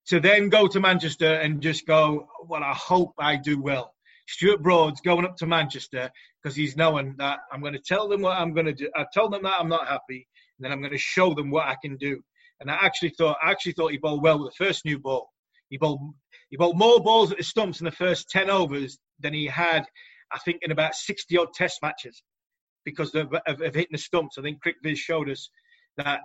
to 0.08 0.19
then 0.19 0.50
go 0.50 0.67
to 0.67 0.80
Manchester 0.80 1.34
and 1.34 1.62
just 1.62 1.88
go, 1.88 2.28
well, 2.48 2.63
I 2.63 2.74
hope 2.74 3.13
I 3.17 3.38
do 3.38 3.62
well. 3.62 3.93
Stuart 4.28 4.62
Broad's 4.62 5.02
going 5.02 5.26
up 5.26 5.38
to 5.38 5.45
Manchester 5.45 6.12
because 6.41 6.56
he's 6.56 6.78
knowing 6.78 7.15
that 7.17 7.39
I'm 7.52 7.62
going 7.62 7.74
to 7.74 7.80
tell 7.80 8.08
them 8.08 8.21
what 8.21 8.38
I'm 8.38 8.54
going 8.54 8.65
to 8.67 8.74
do. 8.74 8.89
I 8.95 9.06
told 9.13 9.34
them 9.34 9.43
that 9.43 9.60
I'm 9.60 9.69
not 9.69 9.88
happy, 9.88 10.28
and 10.58 10.65
then 10.65 10.71
I'm 10.71 10.80
going 10.80 10.93
to 10.93 10.98
show 10.98 11.34
them 11.34 11.52
what 11.52 11.67
I 11.67 11.76
can 11.82 11.98
do. 11.98 12.21
And 12.60 12.71
I 12.71 12.76
actually 12.82 13.13
thought, 13.17 13.38
I 13.43 13.52
actually 13.52 13.74
thought 13.74 13.91
he 13.91 13.98
bowled 13.98 14.24
well 14.24 14.39
with 14.39 14.54
the 14.54 14.65
first 14.65 14.86
new 14.86 15.00
ball. 15.00 15.30
He 15.69 15.78
bowled, 15.78 16.00
he 16.50 16.58
bowled 16.58 16.78
more 16.78 17.00
balls 17.00 17.32
at 17.32 17.38
the 17.38 17.43
stumps 17.43 17.82
in 17.82 17.86
the 17.86 17.91
first 17.91 18.30
ten 18.30 18.50
overs 18.50 18.98
than 19.19 19.34
he 19.34 19.45
had 19.45 19.86
I 20.36 20.39
think, 20.39 20.62
in 20.63 20.71
about 20.71 20.95
60 20.95 21.38
odd 21.38 21.54
test 21.54 21.80
matches 21.82 22.21
because 22.84 23.15
of, 23.15 23.34
of, 23.48 23.62
of 23.62 23.74
hitting 23.74 23.93
the 23.93 23.98
stumps. 23.98 24.38
I 24.38 24.41
think 24.41 24.60
CricViz 24.62 24.98
showed 24.98 25.30
us 25.30 25.50
that 25.98 26.19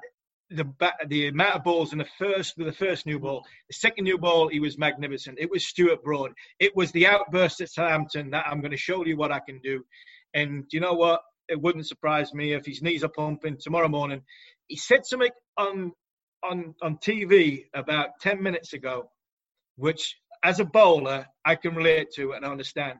the 0.50 0.66
the 1.06 1.28
amount 1.28 1.54
of 1.54 1.64
balls 1.64 1.92
in 1.92 1.98
the 1.98 2.08
first 2.18 2.54
the 2.56 2.72
first 2.72 3.06
new 3.06 3.20
ball, 3.20 3.46
the 3.68 3.74
second 3.74 4.04
new 4.04 4.18
ball, 4.18 4.48
he 4.48 4.60
was 4.60 4.76
magnificent. 4.76 5.38
It 5.38 5.50
was 5.50 5.64
Stuart 5.64 6.02
Broad. 6.02 6.32
It 6.58 6.74
was 6.74 6.90
the 6.90 7.06
outburst 7.06 7.60
at 7.60 7.70
Southampton 7.70 8.30
that 8.30 8.46
I'm 8.48 8.60
going 8.60 8.72
to 8.72 8.76
show 8.76 9.04
you 9.04 9.16
what 9.16 9.32
I 9.32 9.40
can 9.40 9.60
do. 9.60 9.84
And 10.34 10.64
you 10.72 10.80
know 10.80 10.94
what? 10.94 11.22
It 11.48 11.60
wouldn't 11.60 11.86
surprise 11.86 12.34
me 12.34 12.52
if 12.52 12.66
his 12.66 12.82
knees 12.82 13.04
are 13.04 13.08
pumping 13.08 13.58
tomorrow 13.60 13.88
morning. 13.88 14.22
He 14.66 14.76
said 14.76 15.06
something 15.06 15.30
on 15.56 15.92
on 16.42 16.74
on 16.82 16.98
TV 16.98 17.66
about 17.72 18.08
ten 18.20 18.42
minutes 18.42 18.72
ago, 18.72 19.10
which 19.76 20.16
as 20.42 20.58
a 20.58 20.64
bowler 20.64 21.26
I 21.44 21.54
can 21.54 21.74
relate 21.76 22.08
to 22.16 22.32
and 22.32 22.44
understand 22.44 22.98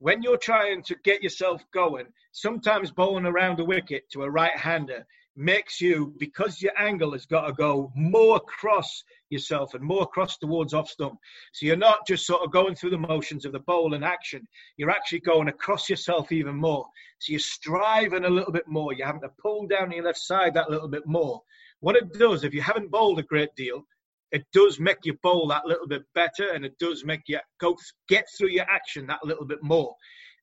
when 0.00 0.22
you're 0.22 0.38
trying 0.38 0.82
to 0.82 0.96
get 1.04 1.22
yourself 1.22 1.62
going, 1.72 2.06
sometimes 2.32 2.90
bowling 2.90 3.26
around 3.26 3.58
the 3.58 3.64
wicket 3.64 4.10
to 4.10 4.22
a 4.22 4.30
right 4.30 4.56
hander 4.56 5.06
makes 5.36 5.78
you, 5.80 6.14
because 6.18 6.60
your 6.60 6.72
angle 6.78 7.12
has 7.12 7.26
got 7.26 7.46
to 7.46 7.52
go 7.52 7.92
more 7.94 8.36
across 8.36 9.04
yourself 9.28 9.74
and 9.74 9.84
more 9.84 10.02
across 10.02 10.38
towards 10.38 10.72
off 10.72 10.88
stump. 10.88 11.18
So 11.52 11.66
you're 11.66 11.76
not 11.76 12.06
just 12.06 12.26
sort 12.26 12.42
of 12.42 12.50
going 12.50 12.74
through 12.74 12.90
the 12.90 12.98
motions 12.98 13.44
of 13.44 13.52
the 13.52 13.60
bowl 13.60 13.94
and 13.94 14.02
action, 14.02 14.48
you're 14.78 14.90
actually 14.90 15.20
going 15.20 15.48
across 15.48 15.88
yourself 15.88 16.32
even 16.32 16.56
more. 16.56 16.86
So 17.18 17.32
you're 17.32 17.40
striving 17.40 18.24
a 18.24 18.30
little 18.30 18.52
bit 18.52 18.66
more. 18.66 18.94
You're 18.94 19.06
having 19.06 19.22
to 19.22 19.30
pull 19.40 19.66
down 19.66 19.92
your 19.92 20.04
left 20.04 20.18
side 20.18 20.54
that 20.54 20.70
little 20.70 20.88
bit 20.88 21.06
more. 21.06 21.42
What 21.80 21.96
it 21.96 22.12
does, 22.14 22.42
if 22.42 22.54
you 22.54 22.62
haven't 22.62 22.90
bowled 22.90 23.18
a 23.18 23.22
great 23.22 23.54
deal, 23.54 23.84
it 24.32 24.46
does 24.52 24.78
make 24.78 24.98
you 25.04 25.14
bowl 25.22 25.48
that 25.48 25.66
little 25.66 25.88
bit 25.88 26.02
better 26.14 26.52
and 26.52 26.64
it 26.64 26.78
does 26.78 27.04
make 27.04 27.22
you 27.26 27.38
go 27.60 27.76
get 28.08 28.26
through 28.36 28.50
your 28.50 28.66
action 28.70 29.06
that 29.06 29.24
little 29.24 29.44
bit 29.44 29.62
more. 29.62 29.94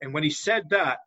And 0.01 0.13
when 0.13 0.23
he 0.23 0.29
said 0.29 0.63
that, 0.69 0.99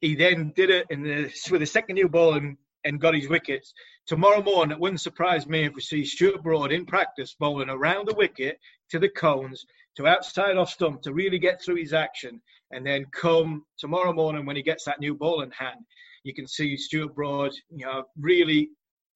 he 0.00 0.14
then 0.14 0.52
did 0.54 0.70
it 0.70 0.86
in 0.90 1.02
the, 1.02 1.32
with 1.50 1.60
the 1.60 1.66
second 1.66 1.94
new 1.94 2.08
ball 2.08 2.34
and, 2.34 2.56
and 2.84 3.00
got 3.00 3.14
his 3.14 3.28
wickets. 3.28 3.72
Tomorrow 4.06 4.42
morning, 4.42 4.72
it 4.72 4.80
wouldn't 4.80 5.00
surprise 5.00 5.46
me 5.46 5.64
if 5.64 5.74
we 5.74 5.80
see 5.80 6.04
Stuart 6.04 6.42
Broad 6.42 6.72
in 6.72 6.84
practice 6.84 7.34
bowling 7.38 7.70
around 7.70 8.06
the 8.06 8.14
wicket 8.14 8.58
to 8.90 8.98
the 8.98 9.08
cones 9.08 9.64
to 9.96 10.06
outside 10.06 10.58
off 10.58 10.70
stump 10.70 11.00
to 11.02 11.14
really 11.14 11.38
get 11.38 11.62
through 11.62 11.76
his 11.76 11.94
action. 11.94 12.42
And 12.70 12.84
then 12.84 13.06
come 13.12 13.64
tomorrow 13.78 14.12
morning 14.12 14.44
when 14.44 14.56
he 14.56 14.62
gets 14.62 14.84
that 14.84 15.00
new 15.00 15.14
ball 15.14 15.40
in 15.40 15.50
hand, 15.52 15.80
you 16.22 16.34
can 16.34 16.46
see 16.46 16.76
Stuart 16.76 17.14
Broad, 17.14 17.52
you 17.70 17.86
know, 17.86 18.04
really 18.18 18.70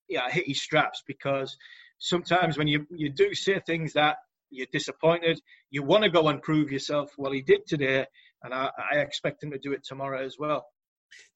yeah, 0.09 0.31
hit 0.31 0.47
his 0.47 0.63
straps 0.63 1.03
because 1.07 1.57
sometimes 1.99 2.59
when 2.59 2.69
you, 2.69 2.87
you 2.91 3.11
do 3.11 3.35
say 3.35 3.61
things 3.67 3.93
that 3.95 4.17
you're 4.51 4.67
disappointed, 4.73 5.41
you 5.71 5.83
want 5.83 6.05
to 6.05 6.11
go 6.11 6.29
and 6.29 6.43
prove 6.43 6.73
yourself. 6.73 7.11
Well, 7.19 7.33
he 7.33 7.43
did 7.43 7.67
today, 7.67 8.07
and 8.43 8.55
I, 8.55 8.71
I 8.93 8.99
expect 8.99 9.43
him 9.43 9.51
to 9.51 9.59
do 9.59 9.73
it 9.73 9.85
tomorrow 9.85 10.25
as 10.25 10.37
well. 10.39 10.67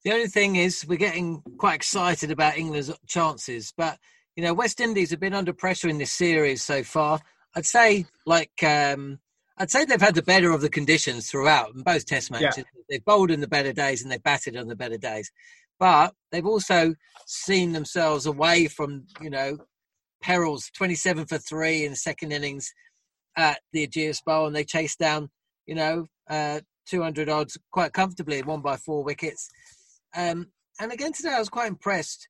The 0.03 0.13
only 0.13 0.27
thing 0.27 0.55
is, 0.55 0.85
we're 0.87 0.97
getting 0.97 1.41
quite 1.57 1.75
excited 1.75 2.31
about 2.31 2.57
England's 2.57 2.91
chances, 3.07 3.73
but 3.75 3.97
you 4.35 4.43
know, 4.43 4.53
West 4.53 4.81
Indies 4.81 5.11
have 5.11 5.19
been 5.19 5.33
under 5.33 5.53
pressure 5.53 5.87
in 5.87 5.99
this 5.99 6.11
series 6.11 6.63
so 6.63 6.83
far. 6.83 7.19
I'd 7.55 7.65
say, 7.65 8.05
like, 8.25 8.63
um, 8.63 9.19
I'd 9.57 9.69
say 9.69 9.85
they've 9.85 10.01
had 10.01 10.15
the 10.15 10.23
better 10.23 10.51
of 10.51 10.61
the 10.61 10.69
conditions 10.69 11.29
throughout 11.29 11.75
in 11.75 11.83
both 11.83 12.05
Test 12.05 12.31
matches. 12.31 12.57
Yeah. 12.57 12.63
They've 12.89 13.05
bowled 13.05 13.29
in 13.29 13.41
the 13.41 13.47
better 13.47 13.73
days 13.73 14.01
and 14.01 14.11
they've 14.11 14.23
batted 14.23 14.57
on 14.57 14.67
the 14.67 14.75
better 14.75 14.97
days, 14.97 15.31
but 15.79 16.15
they've 16.31 16.45
also 16.45 16.95
seen 17.27 17.73
themselves 17.73 18.25
away 18.25 18.67
from 18.67 19.05
you 19.21 19.29
know 19.29 19.57
perils. 20.23 20.71
Twenty-seven 20.75 21.27
for 21.27 21.37
three 21.37 21.85
in 21.85 21.91
the 21.91 21.97
second 21.97 22.31
innings 22.31 22.71
at 23.37 23.59
the 23.71 23.87
Ageas 23.87 24.23
Bowl, 24.23 24.47
and 24.47 24.55
they 24.55 24.63
chased 24.63 24.99
down 24.99 25.29
you 25.67 25.75
know 25.75 26.07
uh, 26.29 26.59
200 26.87 27.29
odds 27.29 27.57
quite 27.71 27.93
comfortably, 27.93 28.41
won 28.41 28.61
by 28.61 28.77
four 28.77 29.03
wickets. 29.03 29.49
Um, 30.15 30.47
and 30.79 30.91
again 30.91 31.13
today, 31.13 31.33
I 31.33 31.39
was 31.39 31.49
quite 31.49 31.69
impressed. 31.69 32.27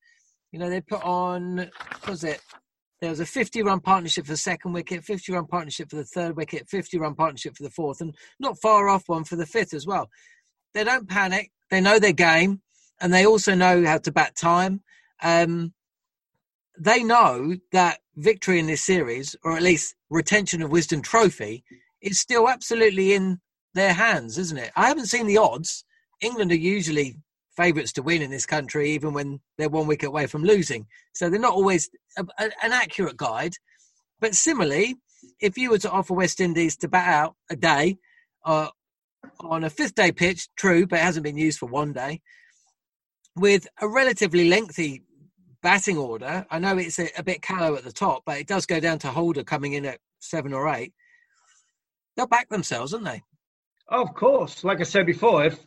You 0.52 0.60
know, 0.60 0.70
they 0.70 0.82
put 0.82 1.04
on, 1.04 1.70
was 2.08 2.24
it? 2.24 2.42
There 3.02 3.10
was 3.10 3.20
a 3.20 3.26
50 3.26 3.64
run 3.64 3.82
partnership 3.82 4.26
for 4.26 4.32
the 4.32 4.38
second 4.38 4.74
wicket, 4.74 5.04
50 5.04 5.34
run 5.34 5.48
partnership 5.48 5.90
for 5.90 5.98
the 5.98 6.06
third 6.06 6.38
wicket, 6.38 6.70
50 6.70 7.00
run 7.00 7.16
partnership 7.16 7.58
for 7.58 7.64
the 7.64 7.70
fourth, 7.70 8.00
and 8.02 8.16
not 8.40 8.62
far 8.62 8.88
off 8.88 9.04
one 9.08 9.24
for 9.24 9.36
the 9.36 9.46
fifth 9.46 9.74
as 9.74 9.86
well. 9.86 10.10
They 10.74 10.84
don't 10.84 11.10
panic. 11.10 11.52
They 11.70 11.82
know 11.82 12.00
their 12.00 12.14
game, 12.14 12.62
and 13.02 13.14
they 13.14 13.26
also 13.26 13.56
know 13.56 13.84
how 13.86 13.98
to 13.98 14.12
bat 14.12 14.36
time. 14.36 14.84
Um, 15.22 15.74
they 16.78 17.04
know 17.04 17.56
that 17.72 18.00
victory 18.16 18.60
in 18.60 18.68
this 18.68 18.84
series, 18.84 19.36
or 19.44 19.56
at 19.56 19.64
least 19.64 19.96
retention 20.10 20.62
of 20.62 20.72
Wisden 20.72 21.04
Trophy, 21.04 21.64
is 22.02 22.20
still 22.20 22.50
absolutely 22.50 23.14
in 23.14 23.40
their 23.74 23.94
hands, 23.94 24.38
isn't 24.38 24.58
it? 24.58 24.72
I 24.76 24.88
haven't 24.88 25.08
seen 25.08 25.28
the 25.28 25.38
odds. 25.38 25.84
England 26.22 26.52
are 26.52 26.56
usually 26.56 27.18
favourites 27.56 27.94
to 27.94 28.02
win 28.02 28.22
in 28.22 28.32
this 28.32 28.46
country, 28.46 28.92
even 28.92 29.14
when 29.14 29.40
they're 29.58 29.70
one 29.70 29.88
wicket 29.88 30.10
away 30.10 30.26
from 30.26 30.44
losing. 30.44 30.88
So 31.14 31.30
they're 31.30 31.40
not 31.40 31.54
always 31.54 31.90
a, 32.18 32.26
a, 32.40 32.44
an 32.64 32.72
accurate 32.72 33.18
guide. 33.18 33.54
But 34.20 34.36
similarly, 34.36 34.96
if 35.40 35.58
you 35.58 35.70
were 35.70 35.78
to 35.80 35.92
offer 35.92 36.14
West 36.14 36.40
Indies 36.40 36.76
to 36.78 36.88
bat 36.88 37.08
out 37.08 37.36
a 37.50 37.56
day 37.56 37.98
uh, 38.46 38.70
on 39.40 39.64
a 39.64 39.70
fifth 39.70 39.96
day 39.96 40.12
pitch, 40.12 40.48
true, 40.56 40.88
but 40.88 41.00
it 41.00 41.04
hasn't 41.04 41.24
been 41.24 41.38
used 41.38 41.60
for 41.60 41.68
one 41.68 41.94
day, 41.94 42.22
with 43.36 43.68
a 43.82 43.88
relatively 43.88 44.48
lengthy 44.50 45.02
batting 45.64 45.98
order, 45.98 46.46
I 46.52 46.60
know 46.60 46.78
it's 46.78 47.00
a, 47.00 47.10
a 47.18 47.24
bit 47.24 47.42
callow 47.42 47.76
at 47.76 47.84
the 47.84 47.92
top, 47.92 48.24
but 48.26 48.38
it 48.38 48.48
does 48.48 48.68
go 48.68 48.80
down 48.80 49.00
to 49.00 49.08
Holder 49.08 49.44
coming 49.44 49.74
in 49.74 49.86
at 49.86 50.00
seven 50.20 50.54
or 50.54 50.68
eight. 50.70 50.94
They'll 52.16 52.28
back 52.28 52.50
themselves, 52.50 52.94
aren't 52.94 53.06
they? 53.06 53.24
Of 53.88 54.14
course. 54.14 54.64
Like 54.64 54.80
I 54.80 54.84
said 54.84 55.08
before, 55.08 55.46
if 55.46 55.60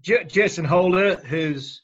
J- 0.00 0.24
Jason 0.24 0.64
Holder, 0.64 1.16
who's, 1.16 1.82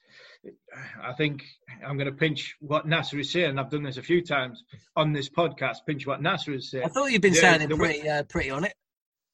I 1.02 1.12
think 1.14 1.42
I'm 1.84 1.96
going 1.96 2.10
to 2.10 2.16
pinch 2.16 2.54
what 2.60 2.86
Nasser 2.86 3.18
is 3.18 3.32
saying. 3.32 3.58
I've 3.58 3.70
done 3.70 3.82
this 3.82 3.96
a 3.96 4.02
few 4.02 4.22
times 4.22 4.62
on 4.94 5.12
this 5.12 5.28
podcast. 5.28 5.78
Pinch 5.86 6.06
what 6.06 6.22
Nasser 6.22 6.54
is 6.54 6.70
saying. 6.70 6.84
I 6.84 6.88
thought 6.88 7.10
you'd 7.10 7.22
been 7.22 7.32
the, 7.32 7.40
sounding 7.40 7.68
the, 7.68 7.76
pretty, 7.76 8.08
uh, 8.08 8.22
pretty 8.24 8.50
on 8.50 8.64
it. 8.64 8.74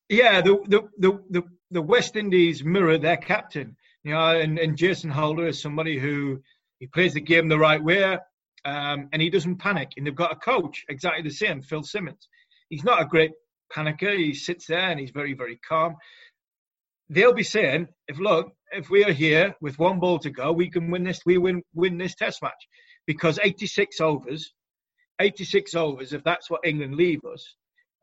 Yeah, 0.08 0.40
the, 0.40 0.58
the 0.66 0.88
the 0.98 1.22
the 1.30 1.42
the 1.70 1.82
West 1.82 2.16
Indies 2.16 2.64
mirror 2.64 2.98
their 2.98 3.16
captain. 3.16 3.76
You 4.02 4.12
know, 4.12 4.40
and, 4.40 4.58
and 4.58 4.76
Jason 4.76 5.10
Holder 5.10 5.46
is 5.46 5.60
somebody 5.60 5.98
who 5.98 6.42
he 6.80 6.88
plays 6.88 7.14
the 7.14 7.20
game 7.20 7.48
the 7.48 7.58
right 7.58 7.82
way, 7.82 8.18
um, 8.64 9.08
and 9.12 9.22
he 9.22 9.30
doesn't 9.30 9.58
panic. 9.58 9.92
And 9.96 10.06
they've 10.06 10.14
got 10.14 10.32
a 10.32 10.36
coach 10.36 10.84
exactly 10.88 11.22
the 11.22 11.30
same, 11.30 11.62
Phil 11.62 11.84
Simmons. 11.84 12.28
He's 12.68 12.84
not 12.84 13.00
a 13.00 13.04
great 13.04 13.30
panicker. 13.74 14.16
He 14.16 14.34
sits 14.34 14.66
there 14.66 14.90
and 14.90 14.98
he's 14.98 15.12
very 15.12 15.34
very 15.34 15.60
calm 15.68 15.94
they'll 17.10 17.34
be 17.34 17.42
saying, 17.42 17.88
if 18.08 18.18
look, 18.18 18.52
if 18.72 18.88
we 18.88 19.04
are 19.04 19.12
here 19.12 19.54
with 19.60 19.78
one 19.78 19.98
ball 19.98 20.18
to 20.20 20.30
go, 20.30 20.52
we 20.52 20.70
can 20.70 20.90
win 20.90 21.04
this. 21.04 21.20
We 21.26 21.36
win 21.36 21.62
win 21.74 21.98
this 21.98 22.14
Test 22.14 22.40
match 22.40 22.68
because 23.06 23.38
86 23.42 24.00
overs, 24.00 24.54
86 25.20 25.74
overs. 25.74 26.12
If 26.12 26.22
that's 26.24 26.48
what 26.48 26.60
England 26.64 26.94
leave 26.94 27.24
us, 27.24 27.56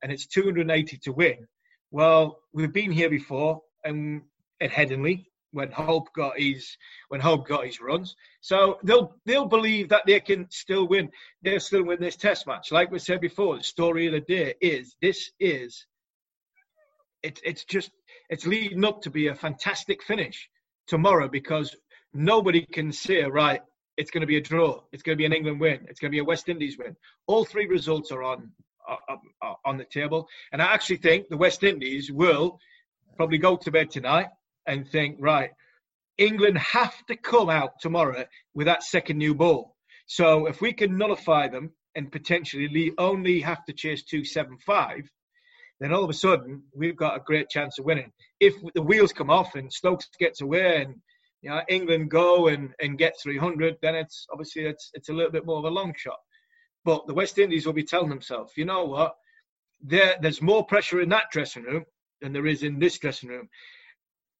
and 0.04 0.12
it's 0.12 0.28
280 0.28 0.98
to 1.04 1.12
win. 1.14 1.48
Well, 1.90 2.40
we've 2.54 2.74
been 2.74 2.92
here 2.92 3.10
before, 3.10 3.62
and 3.86 4.22
at 4.60 4.72
Headingley 4.72 5.26
when 5.58 5.72
Hope 5.72 6.14
got 6.14 6.40
his 6.40 6.78
when 7.10 7.20
Hope 7.20 7.48
got 7.48 7.66
his 7.66 7.82
runs. 7.82 8.16
So 8.42 8.78
they'll 8.84 9.16
they'll 9.26 9.48
believe 9.48 9.90
that 9.90 10.04
they 10.06 10.20
can 10.20 10.48
still 10.52 10.88
win. 10.88 11.10
They'll 11.42 11.60
still 11.60 11.84
win 11.84 12.00
this 12.00 12.16
Test 12.16 12.46
match. 12.46 12.72
Like 12.72 12.92
we 12.92 13.00
said 13.00 13.20
before, 13.20 13.58
the 13.58 13.64
story 13.64 14.06
of 14.06 14.14
the 14.14 14.22
day 14.22 14.54
is 14.62 14.96
this 15.02 15.32
is. 15.40 15.88
It's 17.24 17.42
it's 17.44 17.66
just 17.66 17.90
it's 18.30 18.46
leading 18.46 18.86
up 18.86 19.02
to 19.02 19.10
be 19.10 19.28
a 19.28 19.36
fantastic 19.36 20.04
finish 20.04 20.48
tomorrow 20.86 21.28
because 21.28 21.76
nobody 22.14 22.64
can 22.64 22.92
say, 22.92 23.24
right, 23.24 23.62
it's 23.98 24.12
going 24.12 24.22
to 24.22 24.28
be 24.28 24.38
a 24.38 24.42
draw, 24.42 24.84
it's 24.92 25.02
going 25.02 25.18
to 25.18 25.22
be 25.22 25.26
an 25.26 25.34
England 25.34 25.60
win, 25.60 25.88
it's 25.90 26.00
going 26.00 26.12
to 26.12 26.16
be 26.16 26.20
a 26.20 26.24
West 26.24 26.50
Indies 26.50 26.78
win. 26.78 26.96
All 27.26 27.44
three 27.44 27.66
results 27.66 28.12
are 28.12 28.22
on 28.22 28.52
on 29.66 29.78
the 29.78 29.86
table, 29.86 30.28
and 30.52 30.62
I 30.62 30.66
actually 30.66 30.98
think 30.98 31.28
the 31.28 31.38
West 31.38 31.64
Indies 31.64 32.12
will 32.12 32.60
probably 33.18 33.40
go 33.40 33.58
to 33.58 33.72
bed 33.72 33.90
tonight 33.90 34.28
and 34.68 34.88
think, 34.88 35.18
right, 35.20 35.52
England 36.18 36.58
have 36.58 37.06
to 37.08 37.16
come 37.16 37.50
out 37.50 37.80
tomorrow 37.80 38.26
with 38.54 38.66
that 38.68 38.84
second 38.84 39.18
new 39.18 39.36
ball. 39.36 39.76
So 40.08 40.48
if 40.48 40.62
we 40.62 40.74
can 40.74 40.98
nullify 40.98 41.48
them 41.48 41.72
and 41.96 42.12
potentially 42.12 42.92
only 42.98 43.42
have 43.42 43.64
to 43.66 43.74
chase 43.74 44.04
275, 44.04 45.10
then 45.80 45.94
all 45.94 46.04
of 46.04 46.10
a 46.10 46.14
sudden 46.14 46.64
we've 46.76 46.96
got 46.96 47.18
a 47.18 47.24
great 47.26 47.50
chance 47.50 47.78
of 47.78 47.86
winning. 47.86 48.12
If 48.40 48.56
the 48.74 48.82
wheels 48.82 49.14
come 49.14 49.30
off 49.30 49.56
and 49.56 49.72
Stokes 49.72 50.08
gets 50.20 50.42
away 50.42 50.82
and 50.82 50.96
you 51.42 51.50
know 51.50 51.62
England 51.70 52.10
go 52.10 52.48
and, 52.48 52.74
and 52.82 52.98
get 52.98 53.20
300, 53.22 53.78
then 53.82 53.96
it's 53.96 54.26
obviously 54.32 54.66
it's 54.66 54.90
it's 54.94 55.10
a 55.10 55.14
little 55.14 55.32
bit 55.32 55.46
more 55.46 55.60
of 55.60 55.66
a 55.66 55.70
long 55.70 55.94
shot. 55.96 56.18
But 56.84 57.06
the 57.06 57.14
West 57.14 57.38
Indies 57.38 57.66
will 57.66 57.74
be 57.74 57.84
telling 57.84 58.10
themselves, 58.10 58.54
you 58.56 58.66
know 58.66 58.86
what, 58.86 59.16
there 59.82 60.16
there's 60.22 60.42
more 60.42 60.66
pressure 60.66 61.02
in 61.02 61.10
that 61.10 61.32
dressing 61.32 61.64
room 61.64 61.86
than 62.22 62.34
there 62.34 62.48
is 62.48 62.64
in 62.64 62.80
this 62.80 62.98
dressing 62.98 63.30
room. 63.30 63.50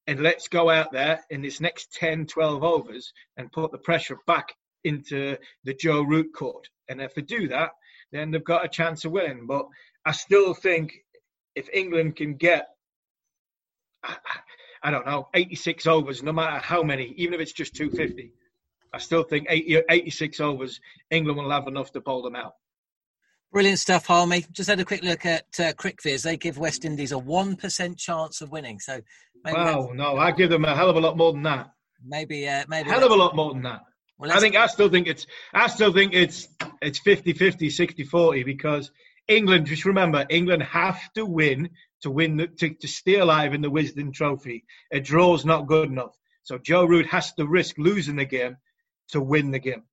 And 0.08 0.22
let's 0.22 0.48
go 0.48 0.70
out 0.70 0.94
there 0.94 1.24
in 1.30 1.42
this 1.42 1.60
next 1.60 1.94
10, 1.94 2.28
12 2.28 2.64
overs 2.64 3.12
and 3.36 3.52
put 3.52 3.72
the 3.72 3.78
pressure 3.78 4.18
back 4.26 4.56
into 4.86 5.38
the 5.66 5.74
Joe 5.74 6.02
Root 6.02 6.34
court. 6.34 6.70
And 6.88 7.02
if 7.02 7.14
they 7.14 7.22
do 7.22 7.50
that, 7.50 7.72
then 8.12 8.32
they've 8.32 8.44
got 8.44 8.64
a 8.64 8.70
chance 8.70 9.04
of 9.04 9.12
winning. 9.12 9.46
But 9.46 9.68
I 10.06 10.14
still 10.14 10.54
think 10.54 10.94
if 11.56 11.68
England 11.74 12.16
can 12.16 12.36
get, 12.36 12.68
I, 14.82 14.92
don't 14.92 15.06
know, 15.06 15.28
86 15.34 15.86
overs, 15.88 16.24
no 16.24 16.32
matter 16.32 16.60
how 16.60 16.84
many, 16.84 17.14
even 17.18 17.34
if 17.34 17.42
it's 17.42 17.52
just 17.52 17.76
250, 17.76 18.32
I 18.94 19.00
still 19.00 19.24
think 19.24 19.48
80, 19.50 19.82
86 19.90 20.40
overs, 20.40 20.80
England 21.12 21.38
will 21.38 21.52
have 21.52 21.68
enough 21.68 21.92
to 21.92 22.00
bowl 22.00 22.22
them 22.22 22.36
out. 22.36 22.54
Brilliant 23.52 23.80
stuff, 23.80 24.06
Harmy. 24.06 24.46
Just 24.52 24.70
had 24.70 24.80
a 24.80 24.86
quick 24.86 25.04
look 25.04 25.26
at 25.26 25.46
uh, 25.60 25.72
CricViz. 25.74 26.24
They 26.24 26.36
give 26.36 26.58
West 26.58 26.84
Indies 26.84 27.14
a 27.14 27.16
1% 27.16 27.98
chance 27.98 28.42
of 28.42 28.52
winning. 28.52 28.80
So, 28.80 29.02
wow, 29.46 29.92
no, 29.94 30.18
I 30.18 30.32
give 30.32 30.50
them 30.50 30.66
a 30.66 30.76
hell 30.76 30.90
of 30.90 30.96
a 30.96 31.00
lot 31.00 31.18
more 31.18 31.34
than 31.34 31.44
that. 31.44 31.72
Maybe, 32.06 32.48
uh, 32.48 32.66
maybe. 32.68 32.90
Hell 32.90 33.04
of 33.04 33.12
a 33.12 33.16
lot 33.16 33.36
more 33.36 33.54
than 33.54 33.64
that. 33.64 33.82
Well, 34.18 34.32
I 34.32 34.40
think 34.40 34.56
I 34.56 34.68
still 34.68 34.90
think 34.90 35.08
it's 35.08 35.28
I 35.54 35.68
still 35.68 35.94
think 35.94 36.14
it's 36.14 36.48
it's 36.82 37.00
50-50, 37.00 37.68
60-40 37.68 38.46
because 38.46 38.92
England, 39.28 39.68
just 39.68 39.86
remember, 39.86 40.26
England 40.30 40.64
have 40.64 41.00
to 41.14 41.26
win 41.26 41.70
to 42.02 42.12
win 42.12 42.38
the, 42.38 42.48
to, 42.48 42.74
to 42.76 42.88
stay 42.88 43.16
alive 43.16 43.54
in 43.54 43.62
the 43.62 43.70
Wisden 43.70 44.14
Trophy. 44.14 44.66
A 44.92 45.00
draw's 45.00 45.46
not 45.46 45.68
good 45.68 45.90
enough. 45.90 46.16
So 46.44 46.58
Joe 46.58 46.86
Root 46.86 47.08
has 47.08 47.34
to 47.34 47.46
risk 47.46 47.78
losing 47.78 48.16
the 48.16 48.26
game 48.26 48.58
to 49.10 49.22
win 49.22 49.52
the 49.52 49.60
game. 49.60 49.84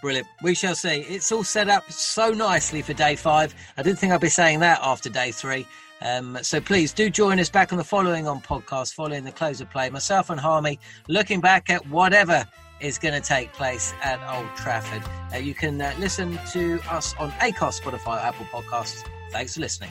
Brilliant. 0.00 0.28
We 0.42 0.54
shall 0.54 0.74
see. 0.74 1.00
It's 1.00 1.30
all 1.30 1.44
set 1.44 1.68
up 1.68 1.90
so 1.92 2.30
nicely 2.30 2.80
for 2.82 2.94
day 2.94 3.16
five. 3.16 3.54
I 3.76 3.82
didn't 3.82 3.98
think 3.98 4.12
I'd 4.12 4.20
be 4.20 4.28
saying 4.28 4.60
that 4.60 4.80
after 4.82 5.10
day 5.10 5.30
three. 5.30 5.66
Um, 6.02 6.38
so 6.40 6.60
please 6.60 6.92
do 6.94 7.10
join 7.10 7.38
us 7.38 7.50
back 7.50 7.72
on 7.72 7.78
the 7.78 7.84
following 7.84 8.26
on 8.26 8.40
podcast, 8.40 8.94
following 8.94 9.24
the 9.24 9.32
close 9.32 9.60
of 9.60 9.68
play. 9.70 9.90
Myself 9.90 10.30
and 10.30 10.40
Harmy 10.40 10.78
looking 11.08 11.40
back 11.40 11.68
at 11.68 11.86
whatever 11.88 12.46
is 12.80 12.98
going 12.98 13.12
to 13.12 13.20
take 13.20 13.52
place 13.52 13.92
at 14.02 14.18
Old 14.34 14.48
Trafford. 14.56 15.02
Uh, 15.34 15.36
you 15.36 15.52
can 15.52 15.80
uh, 15.80 15.92
listen 15.98 16.38
to 16.52 16.80
us 16.88 17.14
on 17.18 17.30
Acast, 17.32 17.82
Spotify, 17.82 18.22
Apple 18.24 18.46
Podcasts. 18.46 19.04
Thanks 19.30 19.54
for 19.54 19.60
listening. 19.60 19.90